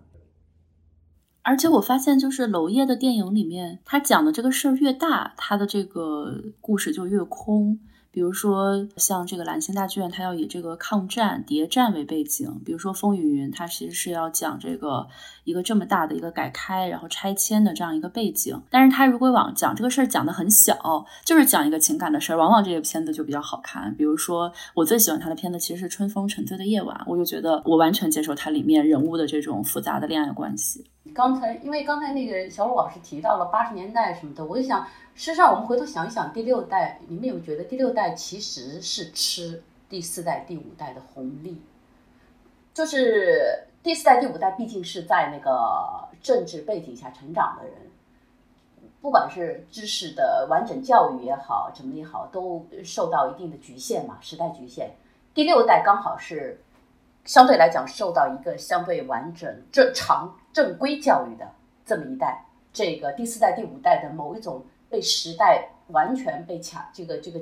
[1.48, 7.80] 而且我发现，就是娄烨的电影里面，他讲的这个事儿越大，他的这个故事就越空。
[8.18, 15.08] 比如说，像这个蓝星大剧院，它要以这个抗战谍战为背景；比如说《风雨云》，它其实是要讲这个
[15.44, 18.60] 一个这么大的一个改开，然后拆迁的这样一个背景。
[18.72, 23.94] 但是它如果往讲这个事儿讲的很小，就是讲一个情感的事儿，往往这个片子就比较好看。
[23.96, 30.84] 比如说，我最喜欢他的片子其实是《春风沉醉的夜晚》，我就觉得我完全接受它里面人物的这种复杂的恋爱关系。
[31.14, 34.86] 刚才因为刚才那个小鲁老师提到了八十年代什么的，我就想，
[35.18, 41.60] 事实上我们回头想一想，第六代，你们有觉得第六代其实是吃第四代、第五代的红利？
[42.72, 47.74] 就是第四代、第五代毕竟是在那个政治背景下成长的人，
[49.02, 54.92] 不管是知识的完整教育也好，怎么也好，都受到一定的局限嘛，时代局限。
[55.34, 56.62] 第六代刚好是
[57.26, 61.52] 相对来讲受到一个相对完整、正常、正规教育的
[61.84, 62.46] 这么一代。
[62.72, 67.40] 这个第四代、第五代的某一种被时代完全被卡这个这个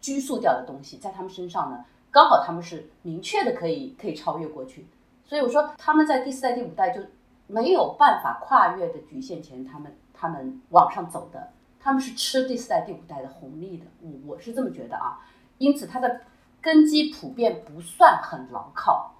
[0.00, 1.84] 拘束掉的东西，在他们身上呢？
[2.10, 4.86] 刚好他们是明确的可以可以超越过去，
[5.24, 7.00] 所以我说他们在第四代第五代就
[7.46, 11.48] 没有办法跨越的局限前，他们他们往上走的，
[11.80, 15.20] 他们是吃第四代第五代的红利的，我我是这么觉得啊。
[15.56, 16.20] 因此，它的
[16.60, 19.14] 根基普遍不算很牢靠，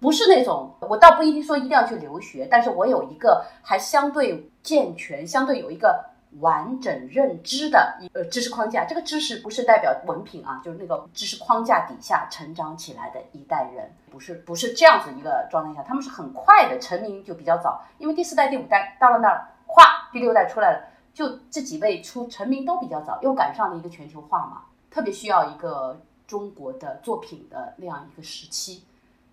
[0.00, 6.11] 不是那种我倒不一定说一定要去留学，但是我有一个还相对健全，相对有一个。
[6.40, 28.82] 完整认知的一呃知识框架，这个知识不是代表文凭啊，就是那个知识框架底下成长起来的一代人，不是不是这样子一个状态下，他们是很快的成名就比较早，因为第四代、第五代到了那儿，咵，第六代出来了，就这几位出成名都比较早，又赶上了一个全球化嘛，特别需要一个中国的作品的那样一个时期，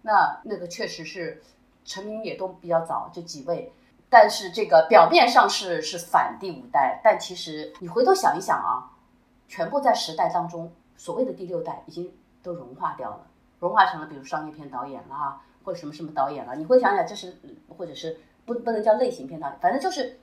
[0.01, 1.41] 那那个确实是
[1.85, 3.71] 成名也都比较早，这几位。
[4.09, 8.89] 但是这个表面上是是反第五代，但其实你回头想一想啊，
[9.47, 13.27] 全部在时代当中，所谓的第六代已经都融化掉了，
[13.59, 16.55] 融化成了比如商业片导演啦，或者什么什么导演了。
[16.55, 17.37] 你会想想，这是
[17.77, 20.19] 或者是不不能叫类型片导演，反正就是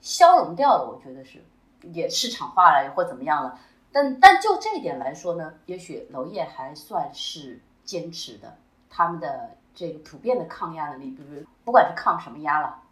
[0.00, 0.90] 消融掉了。
[0.90, 1.40] 我觉得是
[1.82, 3.56] 也市场化了或怎么样了。
[3.92, 8.56] 但但就这一点来说呢，也许娄烨还算是坚持的，
[8.90, 12.82] 他们的这个普遍的抗压能力，比如不管是抗什么压了。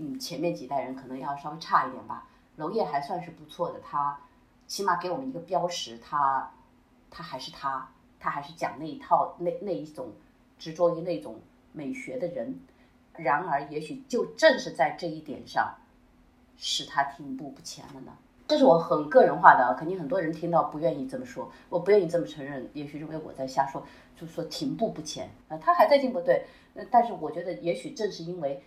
[0.00, 2.28] 嗯，前面几代人可能要稍微差一点吧。
[2.56, 4.18] 娄烨还算是不错的，他
[4.68, 6.52] 起码给我们一个标识，他
[7.10, 7.90] 他还是他，
[8.20, 10.12] 他还是讲那一套那那一种
[10.56, 11.40] 执着于那种
[11.72, 12.60] 美学的人。
[13.14, 15.74] 然而，也许就正是在这一点上，
[16.56, 18.12] 使他停步不前了呢。
[18.46, 23.84] 这是我很个人化的，肯定很多人听到不愿意这么说，我不愿意这么承认，也许认为我在瞎说，
[24.16, 26.46] 就说停步不前啊，他还在进步，对，
[26.90, 28.62] 但是我觉得也许正是因为。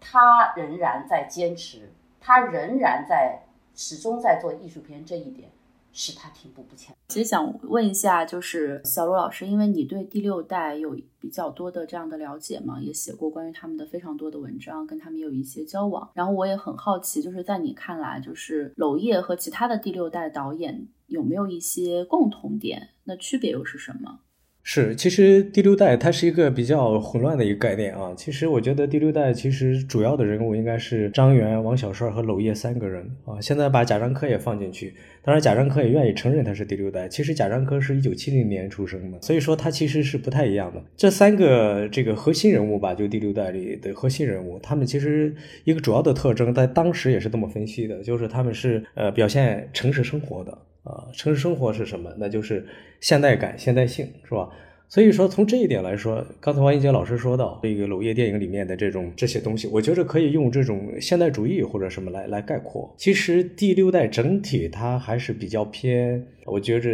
[0.00, 3.42] 他仍然在坚持，他仍然在
[3.74, 5.50] 始终在做艺术片，这一点
[5.92, 6.94] 使他停步不前。
[7.08, 16.08] 其实想问一下，就是小罗老师，因为你对第六代有比较多的这样的了解嘛，也写过关于他们的非常多的文章，跟他们有一些交往。
[16.14, 22.90] 然后我也很好奇，就是在你看来，就是娄烨和其他的第六代导演有没有一些共同点？
[23.04, 24.20] 那区别又是什么？
[24.62, 28.12] 是，其实第六代它是一个比较混乱的一个概念啊。
[28.14, 33.40] 其实我觉得第六代其实主要的人物应该是张元、王小帅和娄烨三个人啊。
[33.40, 37.08] 现在把贾樟柯也放进去，当然贾樟柯也愿意承认他是第六代。
[37.08, 40.80] 其实贾樟柯是一九七零年出生的，所以说他其实是不太一样的。
[40.94, 45.34] 这三个这个核心人物吧，就第六代里的核心人物，他们其实
[45.64, 50.56] 一个主要的特征，在当时也是这么分析的，就是他们是呃表现城市生活的。
[50.82, 52.10] 啊，城市生活是什么？
[52.18, 52.66] 那就是
[53.00, 54.48] 现代感、现代性，是吧？
[54.88, 62.92] 所以说，从这一点来说，刚才王一杰老师说到这个娄烨电影里面的这种这些东西，我觉得可以用这种现代主义或者什么来来概括。
[62.96, 66.90] 其实第六代整体它还是比较偏，我觉着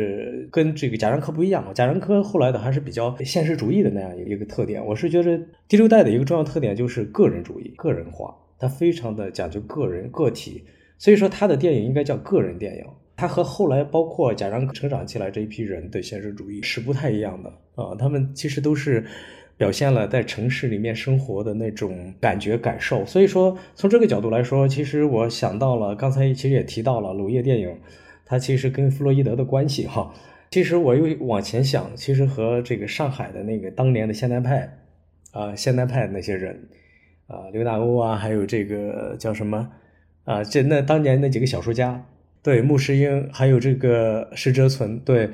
[0.50, 1.72] 跟这个贾樟柯不一样。
[1.72, 4.84] 贾樟柯后来的还是比较现实主义的那样一个特点。
[4.84, 10.64] 我是觉着第六代的一个重要特点就是个人主义、个人化，它非常的讲究个人个体，
[10.98, 12.84] 所以说他的电影应该叫个人电影。
[13.16, 19.06] 他和后来包括贾樟柯成长起来这一批人的现实主义是不太一样的啊，他们其实都是
[19.56, 23.06] 表现了在城市里面生活的那种感觉感受。
[23.06, 27.74] 所以说，从这个角度来说，其实我想到了刚才其实也提到了娄烨电影，
[28.26, 30.12] 它其实跟弗洛伊德的关系哈。
[30.50, 34.70] 其实我又往前想，其实和这个上海的那个当年的现代派
[35.32, 36.68] 啊，现代派那些人
[37.28, 39.70] 啊，刘大欧啊，还有这个叫什么
[40.24, 42.04] 啊，这那当年那几个小说家。
[42.46, 45.28] 对穆世英，还有这个石哲存，对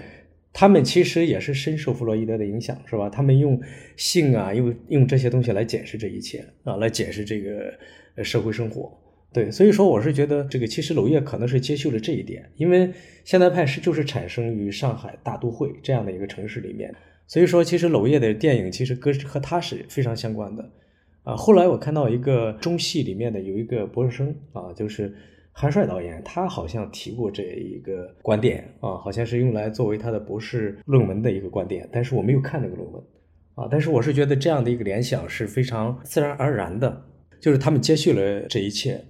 [0.51, 3.11] 他们其实也是深受弗洛伊德的影响，是吧？
[3.11, 3.61] 他们用
[3.99, 8.91] 性啊，用用这些东西来解释这一切啊，来解释这个社会生活。
[9.31, 12.91] 对，所以说我是觉得这个其实娄烨可能是接受了这一点，因为
[13.25, 16.95] 现代派是就是产生于上海大都会这样的一个城市里面，
[17.27, 20.67] 所以说其实娄烨的电影其实跟和他是非常相关的
[21.25, 21.37] 啊。
[21.37, 25.15] 后来我看到一个中戏里面的有一个博士生啊，就是。
[25.53, 33.03] 韩帅导演，他好像提过这一个观点啊，好像是用来作为他的博士论文的一个观点，但是我没有看那个论文
[33.55, 37.05] 啊，但是我是觉得这样的一个联想是非常自然而然的。
[37.39, 39.05] 就是他们接续了这一切。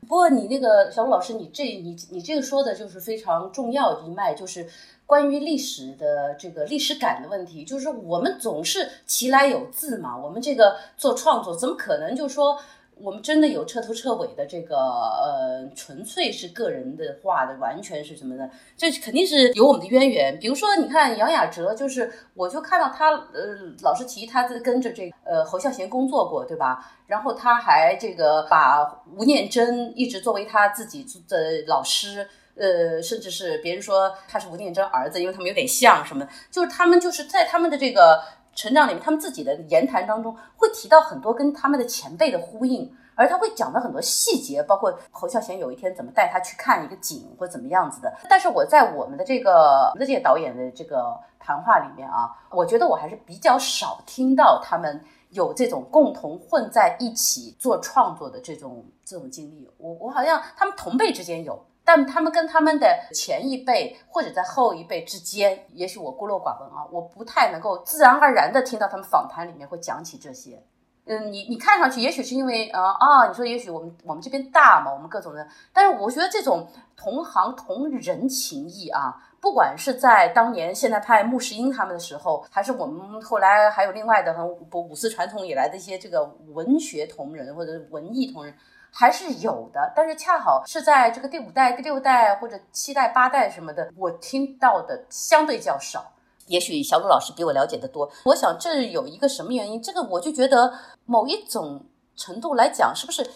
[0.00, 4.66] 不过你那个小吴老师，你这你你这个说的就是非常重要一脉，就是
[5.06, 7.62] 关于历史的这个历史感的问题。
[7.64, 12.58] 就是我们总是其来有自嘛，我们这个做创作怎么可能就说？
[12.96, 18.48] 我们真的有彻头彻尾的这个呃，纯粹是个人的话的，完全是什么呢？
[18.76, 20.38] 这肯定是有我们的渊源。
[20.38, 26.92] 比如说，你看杨雅哲，就是我就看到他呃，老是提他在跟着这呃侯孝贤工作过，对吧？
[27.06, 32.26] 然后他还这个把吴念真一直作为他自己的老师，
[32.56, 38.22] 呃，甚至是别人说他是吴念真儿子，因为他们有点像什么，就是他们就是在他们的这个。
[38.54, 48.12] 成长里面，他们自己的言谈当中会提到很多跟他们的前辈的呼应，而他会讲的很多细节，包括侯孝贤有一天怎么带他去看一个景或怎么样子的。
[48.28, 55.00] 但是我在我们的这个的这些导演的这个谈话里面啊，我觉得我还是比较少听到他们
[55.30, 59.68] 有这种共同混在一起做创作的这种这种经历。
[59.78, 61.64] 我我好像他们同辈之间有。
[61.84, 70.62] 但他们跟他们的前一辈或者在后一辈之间，也许我孤陋寡闻啊，我不太能够自然而然的听到他们访谈里面会讲起这些。
[71.06, 76.66] 嗯，你你看上去也许是因为啊啊，你说也许我们我们这边大嘛，我们各种的，但是我觉得这种
[76.96, 86.24] 同行同人情谊啊，不管是在当年现代派穆世英他们的时候，还是我们后来还有另外的五五四传统以来的一些这个
[86.54, 88.54] 文学同仁或者文艺同仁。
[88.96, 96.12] 还是有的，但是恰好是在这个第五代、第六代或者七代、八代什么的，我听到的相对较少。
[96.46, 98.08] 也许小鲁老师比我了解的多。
[98.26, 99.82] 我想这有一个什么原因？
[99.82, 100.72] 这个我就觉得
[101.06, 101.84] 某一种
[102.14, 103.28] 程度来讲，是不是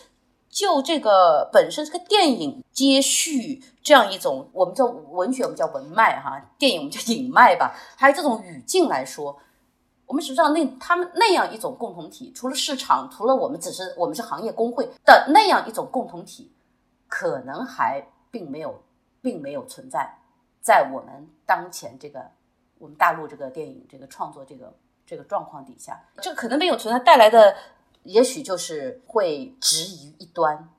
[0.49, 9.37] 就这个本身这个电影接续这样一种，我们叫文学，我们叫文脉哈，电影我们叫影脉吧，还有这种语境来说。
[10.09, 16.51] 我们实际上那他们那样一种共同体，除了市场，除了我们只是我们是行业工会的那样一种共同体，
[17.07, 18.83] 可能还并没有，
[19.21, 20.11] 并没有存在
[20.63, 22.27] 在我们当前这个
[22.79, 27.55] 我们大陆这个电影这个创作这个这个状况底下，这个可能没有存在带来的，
[28.05, 30.71] 也许就是会执于一端，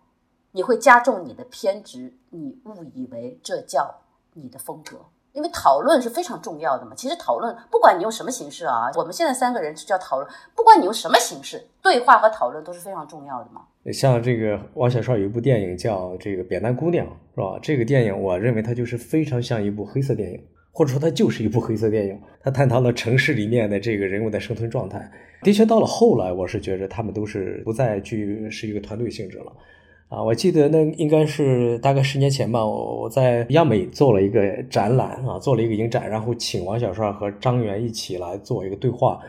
[0.53, 4.01] 你会加重你的偏执，你误以为这叫
[4.33, 5.05] 你的风格。
[5.33, 6.93] 因为讨论是非常重要的嘛。
[6.95, 10.29] 其实讨论，不管你用什么形式啊，我们现在三个人就叫讨论。
[10.55, 13.61] 不管你用什么形式，对话和讨论都是非常重要的嘛。
[13.93, 17.59] 像这个王小帅有一部电影叫《这个扁担姑娘》，是吧？
[17.61, 22.21] 这个电影我认为它就是非常像一部黑色电影，或者说它就是一部黑色电影。
[22.41, 25.09] 它探讨了城市里面的这个人物的生存状态。
[25.41, 29.51] 的确，到了后来，我是觉得他们都是不再去是一个团队性质了。
[30.09, 39.19] 啊，我记得那应该是大概十年前吧，我我在央美做了一个展览啊，做了一个影展，然后请王小帅和张元一起来做一个对话。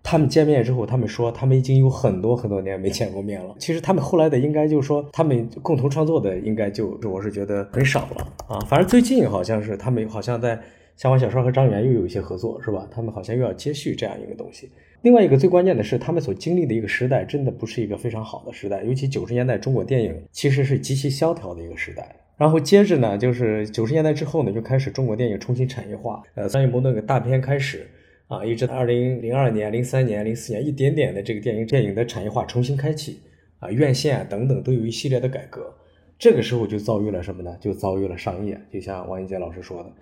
[0.00, 3.52] 他们见面之后，他们说他们已经有很多很多年没见过面了。
[3.58, 8.60] 其实他们后来的应该就是说，他们共同创作的应该就我是觉得很少了啊。
[8.60, 10.58] 反正最近好像是他们好像在
[10.96, 12.86] 像王小帅和张元又有一些合作，是吧？
[12.92, 14.70] 他们好像又要接续这样一个东西。
[15.02, 18.82] 另外一个最关键的是，他们所经历的一个时代，真的不是一个非常好的时代。
[18.82, 22.16] 尤其九十年代中国电影其实是极其萧条的一个时代。
[22.36, 26.22] 然后接着呢，就是九十年代之后呢，就开始中国电影重新产业化。
[26.34, 27.88] 呃，张艺谋那个大片开始
[28.26, 33.20] 啊，一直到二零零二年、零三年、零四年，一点点的这个电影电影的产业化重新开启
[33.60, 35.72] 啊，院线啊等等都有一系列的改革。
[36.18, 37.56] 这个时候就遭遇了什么呢？
[37.60, 39.92] 就遭遇了商业，就像王英杰老师说的，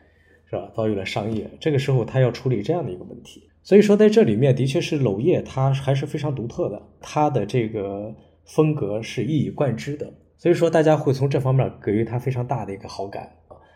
[0.48, 0.72] 是吧？
[0.74, 1.50] 遭遇了商业。
[1.60, 3.48] 这个时候他要处理这样的一个问题。
[3.66, 8.14] 所以说，在这里面的确是娄烨，他还是非常独特的，他的这个
[8.44, 10.08] 风格是一以贯之的。
[10.38, 13.28] 所以说，大家会从这方面给予他非常大的一个好感。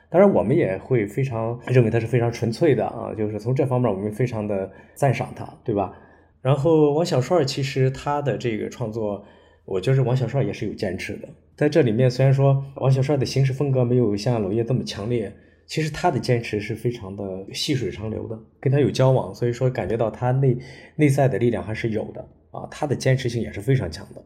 [0.09, 5.93] 当然，我们也会非常认为他是非常纯粹的啊，就是从这方面我们非常的赞赏他，对吧？
[6.41, 9.24] 然后王小帅其实他的这个创作，
[9.64, 11.28] 我觉得王小帅也是有坚持的。
[11.57, 15.32] 在这里面，虽然说王小帅的行事风格没有像娄烨这么强烈。
[15.71, 20.59] 其实他的坚持是非常的细水长流的，跟他有交往，所以说感觉到他内
[20.97, 24.21] 内在的力量还是有的啊，他的坚持性也是非常强的。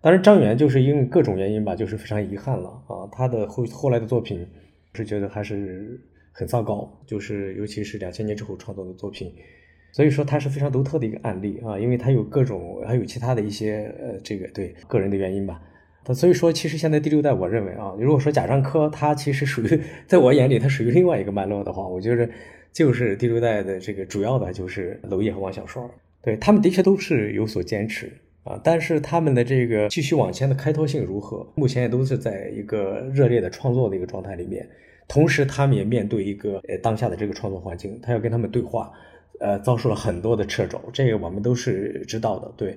[0.00, 4.48] 当然，张元就是因为各种原因吧，就是非常遗憾了啊，他的后后来的作品
[4.94, 6.00] 是觉得还是
[6.32, 9.30] 很糟糕，就是尤其是两千年之后创作的作品，
[9.92, 15.60] 所以说他是非常独特的一个案例啊，因为他有各种还有其他的一些呃这个对个人的原因吧。
[16.12, 22.28] 所以说，其实现在第六代，我认为啊，如果说贾樟柯他其实属于，在我眼里他属于另外一个脉络的话，我觉得
[22.72, 25.80] 就是第六代的这个主要的就是娄烨和王小帅，
[26.20, 34.68] 对他们的确都是有所坚持啊，但是他们的这个继续往前的开拓性如何，目前也都是在一个热烈的创作的一个状态里面，
[35.06, 38.90] 同时他们也面对一个呃当下的这个创作环境，他要跟他们对话，
[39.38, 42.76] 呃，遭受了很多的掣肘，这个我们都是知道的，对。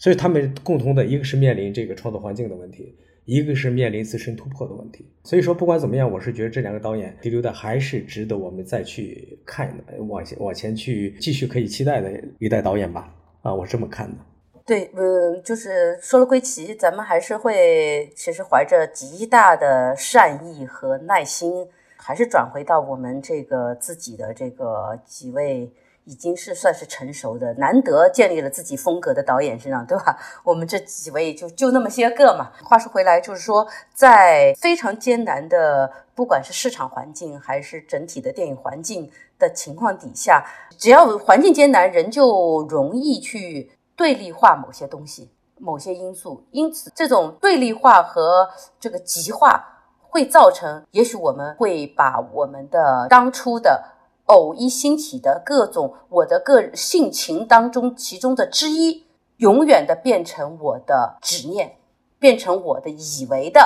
[0.00, 2.96] 所以他们共同的一个是面临这个创作环境的问题，
[3.26, 5.06] 一个是面临自身突破的问题。
[5.22, 13.14] 所以说，不管怎么样，我是觉得这两个导演第六代还是值得我们再去看的，往前往前去继续可以期待的一代导演吧。
[13.42, 14.16] 啊，我这么看的。
[14.64, 25.70] 对，嗯，就是说了归齐，咱们还是会其实怀着极大的善意和耐心，还是转回到我们这个自己的这个几位。
[26.10, 30.18] 已经是算是成熟的，难得建立了自己风格的导演身上，对吧？
[30.42, 32.50] 我们这几位就就那么些个嘛。
[32.64, 39.08] 话说回来，就是说，在非常艰难的，不管是市场环境还是整体的电影环境
[39.38, 40.44] 的情况底下，
[40.76, 46.44] 只要环境艰难，人就容易去对立化某些东西、某些因素。
[46.50, 48.50] 因此，这种对立化和
[48.80, 49.64] 这个极化，
[50.08, 53.84] 会造成，也许我们会把我们的当初的。
[54.30, 59.04] 偶一兴起的各种我的个性情当中，其中的之一，
[59.38, 61.72] 永远的变成我的执念，
[62.20, 63.60] 变成我的以为的、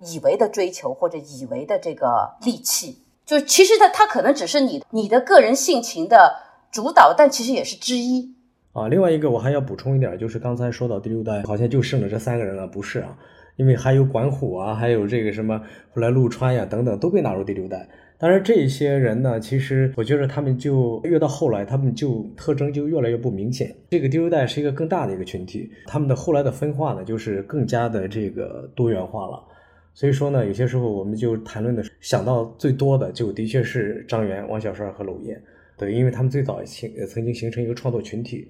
[0.00, 3.04] 以为的追求或者以为的这个利器。
[3.24, 6.34] 就其实它它可能只是你你的个人性情的
[6.72, 8.34] 主导，但其实也是之一
[8.72, 8.88] 啊。
[8.88, 13.16] 另外一个我还要补充一点，就是刚才说到第六代好像就剩了这三个人了，不是啊？
[13.56, 15.60] 因为还有管虎啊，还有这个什么
[15.94, 17.88] 后来陆川呀等等都被纳入第六代。
[18.20, 23.72] 当然，这些人呢，其实我觉得他们就越到后来，他们就特征就越来越不明显。
[23.90, 29.40] 这个第六代是一个更大的一个群体，他们的后来的分化呢，就是更加的这个多元化了。
[29.94, 35.40] 所以说呢，有些时候我们就谈论的想到最多的，就的确是张元、王小帅和娄烨，
[35.76, 38.48] 对，因为他们最早形曾经形成一个创作群体。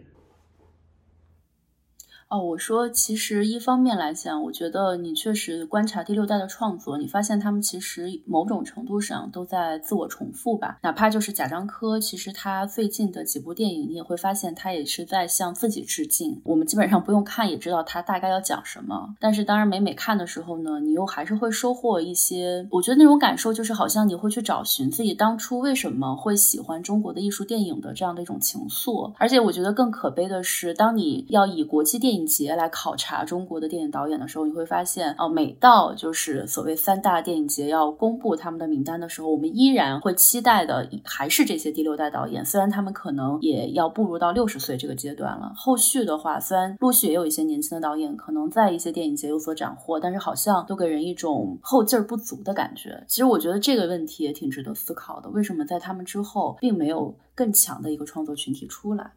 [2.29, 10.79] 哦，我说，其实一方面来讲，我觉得你确实观察第六代的创作，你发现他们其实某种程度上都在自我重复吧。
[10.83, 16.39] 哪怕就是贾樟柯，其实他最近的几部电影，你也会发现他也是在向自己致敬。
[16.45, 19.15] 我们基本上不用看也知道他大概要讲什么。
[19.19, 29.15] 但是当然，每每看的时候呢，你又还是会收获一些，我觉得那种感受就是好像你会去找寻自己当初为什么会喜欢中国的艺术电影的这样的一种情愫。
[29.17, 32.18] 而且我觉得更可悲的是，当你要以国际电影。
[32.19, 42.45] 影节来考察中国的电影导演的时候，你会发现哦，每到就是所谓三大电影节要公布他们的名单的时候，我们依然会期待的还是这些第六代导演。
[42.45, 53.05] 虽然他们可能也要步入到六十岁这个阶段了，后续的话，虽然陆续也有一些年轻的导演可能在一些电影节有所斩获，但是好像都给人一种后劲儿不足的感觉。
[53.07, 59.11] 其实我觉得这个问题也挺值得思考的，为什么在他们之后并没有更强的一个创作群体出来？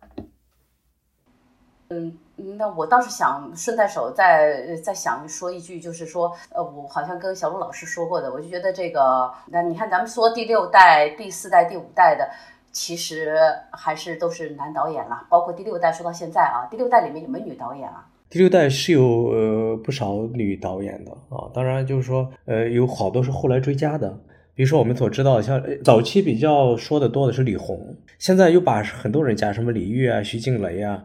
[1.94, 2.18] 嗯，
[2.58, 12.26] 那我倒是想顺带手再再想说一句，就是说，呃，我好像跟小鲁老师说过的，我就觉得这个，那你看咱们说第六代、第四代、第五代的，
[12.72, 13.38] 其实
[13.72, 18.08] 还是都是男导演了，包括第六代说到现在啊，第六代里面有没有女导演啊？
[18.30, 24.10] 第六代是有呃不少女导演的啊，当然就是说，呃，有好多是后来追加的，
[24.56, 31.04] 比如说我们所知道，像早期比较说的多的是李红，现在又把很多人加，什么李玉啊、徐静蕾啊。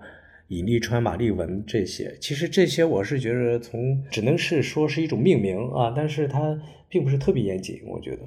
[0.49, 6.57] 尹丽川、马丽文这些，其实这些我是觉得从只能是说是一种命名啊，但是它
[6.89, 8.23] 并不是特别严谨，我觉得。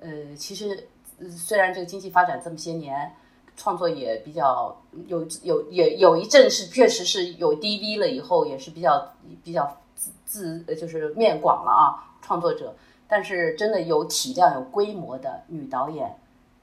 [0.00, 0.86] 呃，其实
[1.28, 3.12] 虽然这个经济发展这么些年，
[3.56, 12.76] 创作也比较有有也有一阵是确实是有 DV 了以后，也是比较比较自自就是面广了啊，创作者，
[13.08, 16.14] 但是真的有体量、有规模的女导演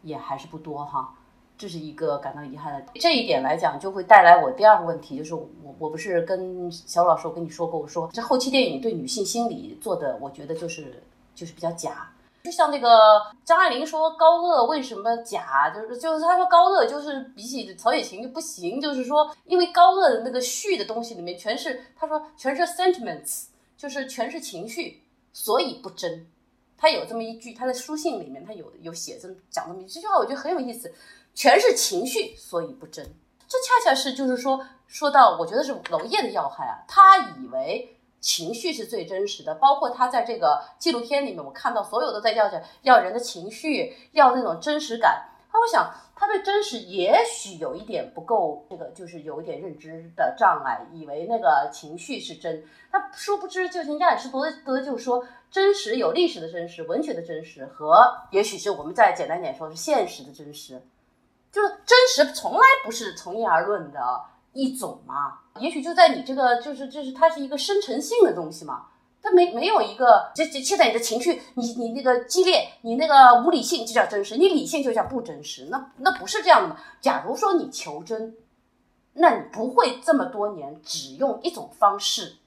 [0.01, 1.13] 也还是不多哈。
[1.59, 5.45] 这是一个感到遗憾的这一点来讲，就会带来我第二个问题，就是我
[5.77, 11.03] 我不是跟小老师我跟你说过，我说这后期电影对女性心理做的，我觉得就是
[11.35, 12.09] 就是比较假。
[12.45, 25.03] 就像那个张爱玲说高鹗为什么假，就是就是她说高鹗就是比起曹雪芹就不行，就是说因为高鹗的那个序的东西里面全是她说全是 sentiments，就是全是情绪，
[25.33, 26.25] 所以不真。
[26.77, 30.89] 他有这么一句，他在书信里面他有有写这么讲这么一句话，我觉得很有意思。
[31.39, 33.15] 全是情绪，所以不真。
[33.47, 36.83] 这恰恰是就是说，说到我觉得是娄烨的要害啊。
[36.85, 45.29] 他以为情绪是最真实的，包括他在这个纪录片里面，我看到所有的在要讲要人的情绪，要那种真实感。
[45.49, 52.61] 他会想，他对真实也许有一点不够，这个就是有一点认知的障碍，以为那个情绪是真。
[52.91, 60.81] 他殊不知，就像亚里士多德就说，真实有历史的真实、文学的真实，和也许是我们再简单点说，是现实的真实。
[61.51, 63.99] 就是真实从来不是从一而论的
[64.53, 68.87] 一种嘛，也许就在你这个，就是就是它是一个生成性的东西嘛，
[69.21, 76.75] 它没没有一个，这这现在你的情绪，你你那个激烈，你那个无理性就叫真实，你理性就叫不真实，那那不是这样的？
[77.01, 78.35] 假如说你求真，
[79.13, 82.37] 那你不会这么多年只用一种方式，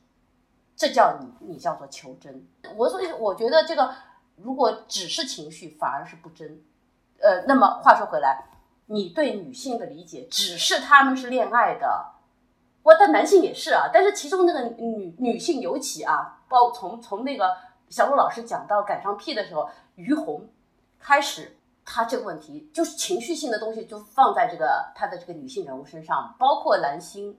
[0.77, 2.47] 这叫你你叫做求真。
[2.77, 3.93] 我所以我觉得这个
[4.37, 6.63] 如果只是情绪，反而是不真。
[7.21, 8.45] 呃，那么话说回来，
[8.93, 12.13] 你对女性的理解只是他们是恋爱的，
[12.83, 13.91] 我但男性也是啊。
[13.93, 17.57] 但是其中那个女女性尤其啊，包从从那个
[17.89, 20.49] 小陆老师讲到赶上屁的时候，于红
[20.99, 21.57] 开始。
[21.85, 27.37] 他这个问题就是情绪性的东西，就放在这个他的这个女性人物身上，包括蓝星，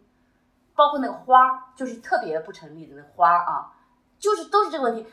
[0.75, 3.71] 包括那个花，就是特别不成立的那花啊，
[4.19, 5.09] 就是都是这个问题。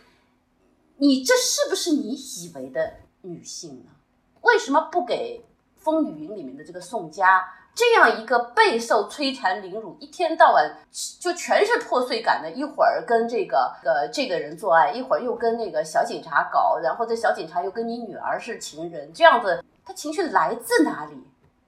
[0.97, 3.93] 你这是不是你以为的女性呢？
[4.41, 5.39] 为什么不给
[5.81, 7.45] 《风雨云》里面的这个宋佳？
[7.73, 10.77] 这样一个备受摧残凌辱，一天到晚
[11.21, 21.17] 就全是破碎感的，一会儿跟这个呃这个人做爱，一会儿又跟那个小警察搞，然后这小警察又跟你女儿是情人，这样子，他情绪来自哪里？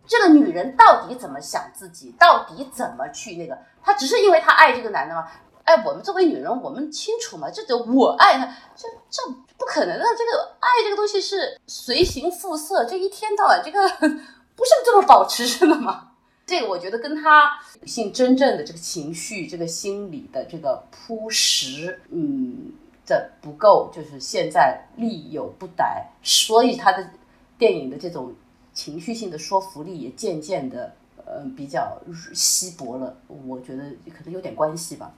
[0.04, 2.12] 这个女人到底怎么想自己？
[2.18, 3.56] 到底怎么去那个？
[3.80, 5.28] 她只是因为她爱这个男的吗？
[5.64, 7.48] 哎，我们作为女人，我们清楚吗？
[7.48, 9.22] 这就我爱他，这这
[9.62, 10.04] 不可能的。
[10.18, 13.88] 这个爱这个东西是随形复色，这一天到晚这个。
[14.54, 16.10] 不是这么保持着的吗？
[16.44, 22.70] 这个我觉得跟他性真正的这个情绪、这个心理的这个铺实，嗯
[23.06, 27.10] 的不够，就是现在力有不逮，所以他的
[27.56, 28.34] 电影的这种
[28.74, 30.94] 情绪性的说服力也渐渐的，
[31.24, 31.98] 呃，比较
[32.34, 33.16] 稀薄了。
[33.46, 35.10] 我觉得可能有点关系吧。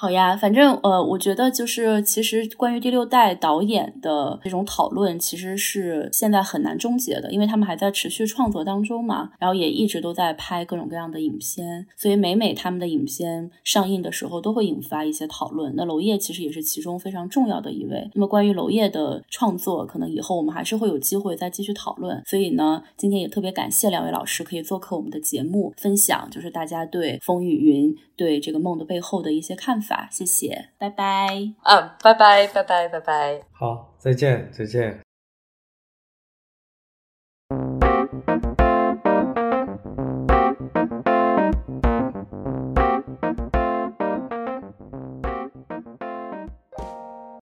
[0.00, 15.74] 好呀，反正呃，我觉得就是其实关于第六代导演的这种讨论，其实是现在很难终结的，因为他们还在持续创作当中嘛，然后也一直都在拍各种各样的影片，所以每每他们的影片上映的时候，都会引发一些讨论。
[15.74, 18.08] 那娄烨其实也是其中非常重要的一位。
[18.14, 22.22] 那么关于娄烨的创作，可能以后我们还是会有机会再继续讨论。
[22.24, 30.08] 所以呢，今天也特别感谢两位老师可以做客我们的节目，分享就是大家对《风雨云》对这个梦的背后的一些看法。
[30.10, 31.54] 谢谢，拜拜。
[31.62, 33.40] 啊，拜拜，拜拜，拜拜。
[33.52, 35.00] 好，再见，再见。